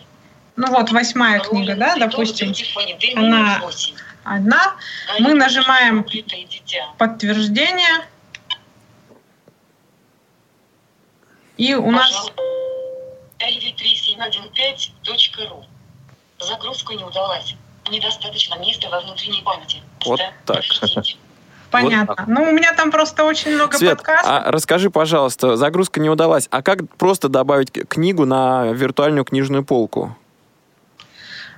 [0.56, 2.51] Ну вот, восьмая книга, да, допустим,
[3.16, 3.62] она
[4.24, 4.74] одна.
[5.20, 6.03] Мы нажимаем
[6.97, 8.08] подтверждение.
[11.58, 12.32] И у нас...
[13.39, 15.66] lv3715.ru
[16.56, 17.56] Загрузка не удалась.
[17.89, 19.82] Недостаточно места во внутренней памяти.
[20.06, 20.64] Вот Да, так.
[20.82, 21.18] подождите.
[21.72, 22.16] Понятно.
[22.16, 22.28] так.
[22.28, 24.32] Ну, у меня там просто очень много Свет, подкастов.
[24.32, 26.47] а расскажи, пожалуйста, загрузка не удалась.
[26.51, 30.16] А как просто добавить книгу на виртуальную книжную полку?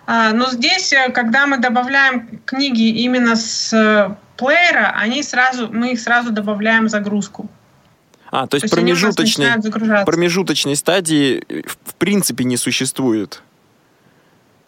[0.08, 5.92] А, но здесь, э, когда мы добавляем книги именно с э, плеера, они сразу, мы
[5.92, 7.48] их сразу добавляем в загрузку.
[8.32, 13.44] А, то есть, у нас промежуточной, промежуточной стадии э, в принципе не существует.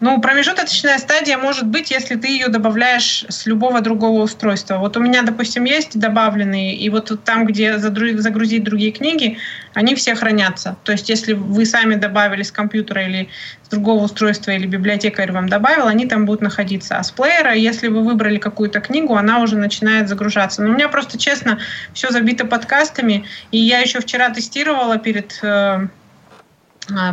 [0.02, 4.78] Ну, промежуточная стадия может быть, если ты ее добавляешь с любого другого устройства.
[4.78, 9.38] Вот у меня, допустим, есть добавленные, и вот там, где загрузить другие книги,
[9.74, 10.78] они все хранятся.
[10.86, 13.28] То есть, если вы сами добавили с компьютера или
[13.66, 16.96] с другого устройства, или библиотекарь вам добавил, они там будут находиться.
[16.96, 20.64] А с плеера, если вы выбрали какую-то книгу, она уже начинает загружаться.
[20.64, 21.60] Но у меня просто, честно,
[21.94, 25.88] все забито подкастами, и я еще вчера тестировала перед э,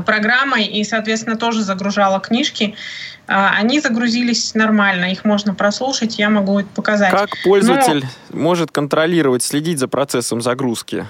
[0.05, 2.75] программой и, соответственно, тоже загружала книжки.
[3.29, 7.11] А, Они загрузились нормально, их можно прослушать, я могу это показать.
[7.11, 11.07] Как пользователь может контролировать, следить за процессом загрузки?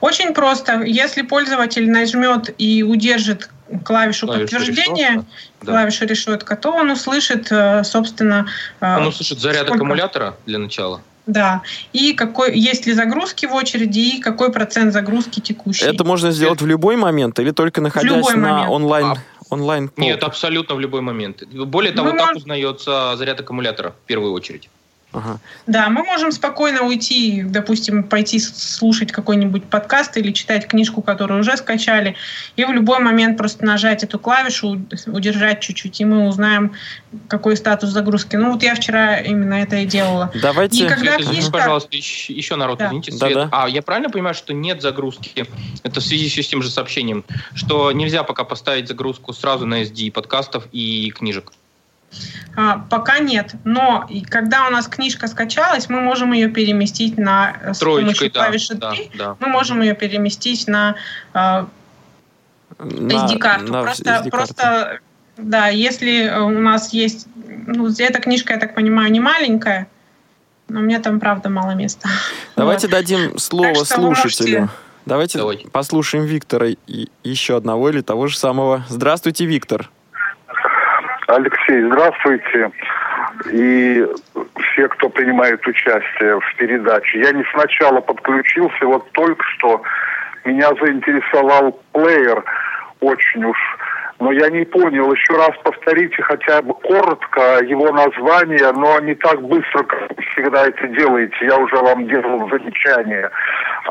[0.00, 0.82] Очень просто.
[0.82, 3.50] Если пользователь нажмет и удержит
[3.84, 5.26] клавишу, Клавишу подтверждения, решетка,
[5.62, 5.72] да.
[5.72, 8.46] клавишу решетка, то он услышит, э, собственно,
[8.80, 11.00] э, Он услышит заряд сколько- аккумулятора для начала.
[11.26, 11.62] Да.
[11.92, 15.84] И какой есть ли загрузки в очереди, и какой процент загрузки текущий.
[15.84, 18.70] Это можно сделать в любой момент или только находясь любой на момент.
[18.70, 19.14] онлайн
[19.50, 21.42] онлайн Нет, абсолютно в любой момент.
[21.52, 24.68] Более того, Мы так мож- узнается заряд аккумулятора в первую очередь.
[25.12, 25.40] Ага.
[25.66, 31.56] Да, мы можем спокойно уйти, допустим, пойти слушать какой-нибудь подкаст или читать книжку, которую уже
[31.56, 32.14] скачали,
[32.56, 36.72] и в любой момент просто нажать эту клавишу, удержать чуть-чуть, и мы узнаем,
[37.28, 38.36] какой статус загрузки.
[38.36, 40.30] Ну вот я вчера именно это и делала.
[40.40, 40.84] Давайте.
[40.84, 42.86] И когда Свет, книжка- пожалуйста, еще, еще народ, Да.
[42.86, 43.34] извините, Да, Свет.
[43.34, 43.48] да.
[43.52, 45.46] А я правильно понимаю, что нет загрузки?
[45.82, 50.12] Это в связи с тем же сообщением, что нельзя пока поставить загрузку сразу на SD
[50.12, 51.52] подкастов и книжек.
[52.56, 57.74] А, пока нет, но когда у нас книжка скачалась, мы можем ее переместить на э,
[57.74, 59.36] с Троечкой, помощью да, клавиши да, 3, да.
[59.38, 60.96] мы можем ее переместить на
[61.32, 61.66] э, На-
[62.78, 63.72] SD-карту.
[63.72, 64.30] на просто, SD-карту.
[64.30, 64.98] просто,
[65.36, 67.26] да, если э, у нас есть,
[67.66, 69.86] ну, эта книжка, я так понимаю, не маленькая,
[70.68, 72.08] но у меня там, правда, мало места.
[72.56, 72.92] Давайте Вот.
[72.92, 74.60] дадим слово Так слушателю.
[74.60, 74.74] можете-
[75.06, 75.68] Давайте Давайте.
[75.68, 78.84] послушаем Виктора и еще одного или того же самого.
[78.88, 79.88] Здравствуйте, Виктор.
[81.34, 82.70] Алексей, здравствуйте.
[83.52, 84.04] И
[84.60, 87.20] все, кто принимает участие в передаче.
[87.20, 89.82] Я не сначала подключился, вот только что
[90.44, 92.42] меня заинтересовал плеер
[93.00, 93.58] очень уж.
[94.18, 99.40] Но я не понял, еще раз повторите хотя бы коротко его название, но не так
[99.40, 101.36] быстро, как вы всегда это делаете.
[101.40, 103.30] Я уже вам делал замечание.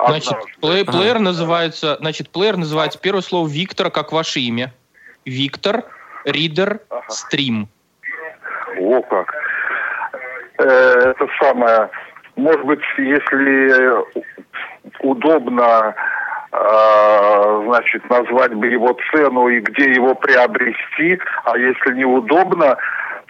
[0.05, 0.51] Значит, однажды.
[0.61, 4.71] плей- плеер называется, значит, плеер называется первое слово Виктор, как ваше имя.
[5.25, 5.83] Виктор,
[6.25, 7.67] Ридер, Стрим.
[8.79, 9.33] О, как.
[10.57, 10.63] Э,
[11.11, 11.89] это самое.
[12.35, 14.05] Может быть, если
[14.99, 15.95] удобно,
[16.51, 22.77] э, значит, назвать бы его цену и где его приобрести, а если неудобно,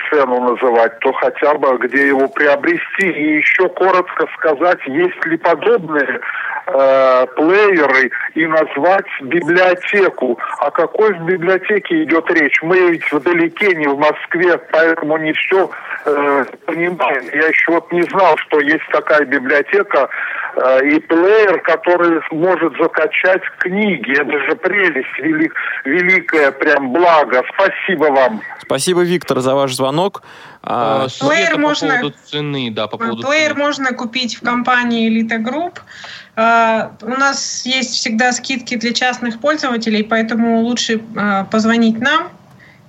[0.09, 3.09] цену называть, то хотя бы где его приобрести.
[3.09, 6.19] И еще коротко сказать, есть ли подобные
[6.67, 10.39] э, плееры и назвать библиотеку.
[10.59, 12.61] О какой в библиотеке идет речь?
[12.61, 15.69] Мы ведь вдалеке, не в Москве, поэтому не все
[16.05, 17.23] э, понимаем.
[17.33, 20.09] Я еще вот не знал, что есть такая библиотека
[20.57, 24.11] и плеер, который может закачать книги.
[24.11, 25.53] Это же прелесть, велик,
[25.85, 27.43] великое прям благо.
[27.53, 28.41] Спасибо вам.
[28.61, 30.23] Спасибо, Виктор, за ваш звонок.
[30.61, 33.59] А, плеер по можно, поводу цены, да, по поводу Плеер цены.
[33.59, 35.79] можно купить в компании Elite Group.
[36.35, 42.29] Uh, у нас есть всегда скидки для частных пользователей, поэтому лучше uh, позвонить нам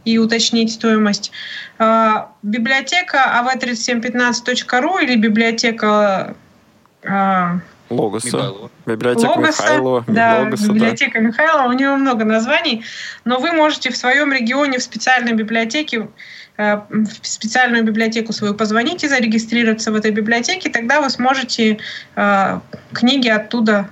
[0.04, 1.32] и уточнить стоимость.
[1.78, 6.34] Uh, библиотека av3715.ru или библиотека
[7.90, 8.52] Логоса.
[8.86, 10.04] Библиотека Логоса, Михайлова.
[10.06, 11.26] Да, Логоса, библиотека да.
[11.26, 11.68] Михайлова.
[11.68, 12.84] У него много названий.
[13.24, 16.08] Но вы можете в своем регионе в специальной библиотеке
[16.56, 21.78] э, в специальную библиотеку свою позвонить и зарегистрироваться в этой библиотеке, тогда вы сможете
[22.14, 22.60] э,
[22.92, 23.90] книги оттуда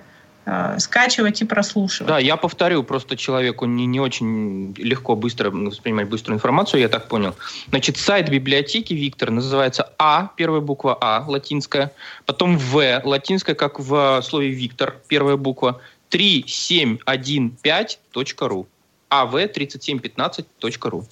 [0.50, 2.08] Э, скачивать и прослушивать.
[2.08, 7.08] Да, я повторю, просто человеку не, не очень легко быстро воспринимать быструю информацию, я так
[7.08, 7.34] понял.
[7.68, 11.92] Значит, сайт библиотеки Виктор называется А, первая буква А, латинская,
[12.24, 18.66] потом В, латинская, как в слове Виктор, первая буква, 3715.ру.
[19.10, 21.04] av3715.ru.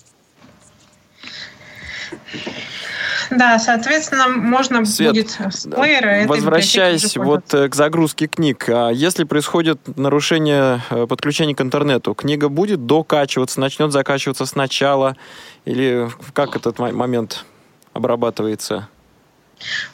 [3.30, 6.26] Да, соответственно, можно Свет, будет с плеера...
[6.26, 12.48] Возвращаясь вот э, к загрузке книг, а если происходит нарушение э, подключения к интернету, книга
[12.48, 15.16] будет докачиваться, начнет закачиваться сначала,
[15.64, 17.44] или как этот момент
[17.92, 18.88] обрабатывается?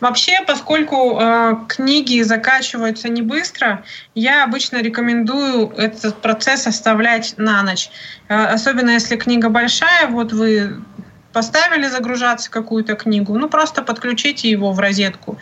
[0.00, 7.90] Вообще, поскольку э, книги закачиваются не быстро, я обычно рекомендую этот процесс оставлять на ночь.
[8.28, 10.82] Э, особенно если книга большая, вот вы
[11.32, 15.38] поставили загружаться какую-то книгу, ну просто подключите его в розетку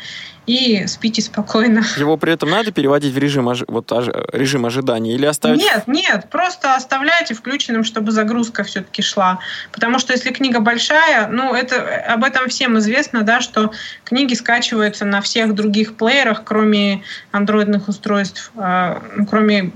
[0.51, 1.85] и спите спокойно.
[1.97, 3.65] Его при этом надо переводить в режим, ожи...
[3.69, 4.07] вот, ож...
[4.33, 5.61] режим ожидания или оставить?
[5.61, 9.39] Нет, нет, просто оставляйте включенным, чтобы загрузка все-таки шла.
[9.71, 11.77] Потому что если книга большая, ну это
[12.09, 13.71] об этом всем известно, да, что
[14.05, 19.71] книги скачиваются на всех других плеерах, кроме андроидных устройств, э, кроме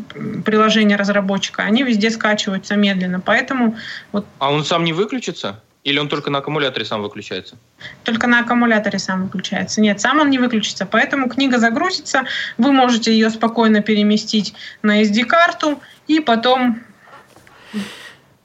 [0.44, 1.62] приложения разработчика.
[1.62, 3.76] Они везде скачиваются медленно, поэтому
[4.12, 4.26] вот.
[4.38, 5.60] А он сам не выключится?
[5.84, 7.56] Или он только на аккумуляторе сам выключается?
[8.04, 9.82] Только на аккумуляторе сам выключается.
[9.82, 10.86] Нет, сам он не выключится.
[10.86, 12.24] Поэтому книга загрузится,
[12.56, 16.80] вы можете ее спокойно переместить на SD-карту и потом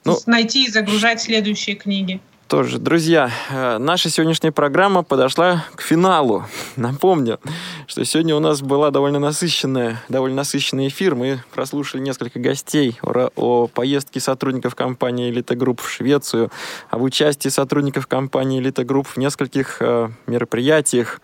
[0.04, 2.20] ну, найти и загружать следующие книги
[2.50, 2.80] тоже.
[2.80, 6.46] Друзья, э, наша сегодняшняя программа подошла к финалу.
[6.74, 7.38] Напомню,
[7.86, 11.14] что сегодня у нас была довольно насыщенная, довольно насыщенный эфир.
[11.14, 16.50] Мы прослушали несколько гостей о, о поездке сотрудников компании «Элита Групп» в Швецию,
[16.90, 21.20] об участии сотрудников компании «Элита Групп» в нескольких э, мероприятиях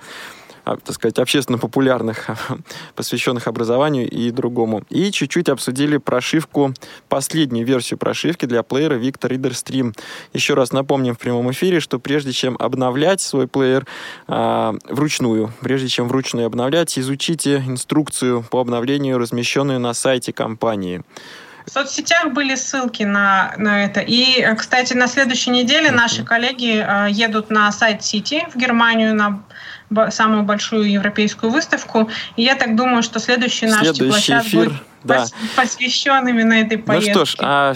[0.66, 2.28] так сказать, общественно популярных,
[2.94, 4.82] посвященных образованию и другому.
[4.90, 6.74] И чуть-чуть обсудили прошивку,
[7.08, 9.96] последнюю версию прошивки для плеера Victor Reader Stream.
[10.32, 13.86] Еще раз напомним в прямом эфире, что прежде чем обновлять свой плеер
[14.26, 21.02] а, вручную, прежде чем вручную обновлять, изучите инструкцию по обновлению, размещенную на сайте компании.
[21.66, 24.00] В соцсетях были ссылки на, на это.
[24.00, 29.42] И, кстати, на следующей неделе наши коллеги э, едут на сайт Сити в Германию на
[30.10, 32.08] самую большую европейскую выставку.
[32.36, 35.26] И я так думаю, что следующий наш следующий эфир будет да.
[35.54, 37.14] посвящен именно этой поездке.
[37.14, 37.74] Ну что ж, а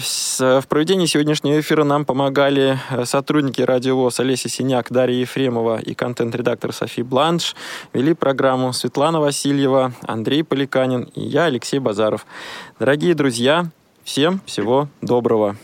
[0.61, 6.73] в проведении сегодняшнего эфира нам помогали э, сотрудники радиовоз Олеся Синяк, Дарья Ефремова и контент-редактор
[6.73, 7.55] Софи Бланш.
[7.93, 12.25] Вели программу Светлана Васильева, Андрей Поликанин и я, Алексей Базаров.
[12.79, 13.67] Дорогие друзья,
[14.03, 15.55] всем всего доброго.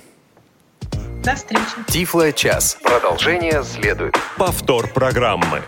[1.24, 1.64] До встречи.
[1.88, 2.78] Тифло час.
[2.82, 4.16] Продолжение следует.
[4.38, 5.64] Повтор программы.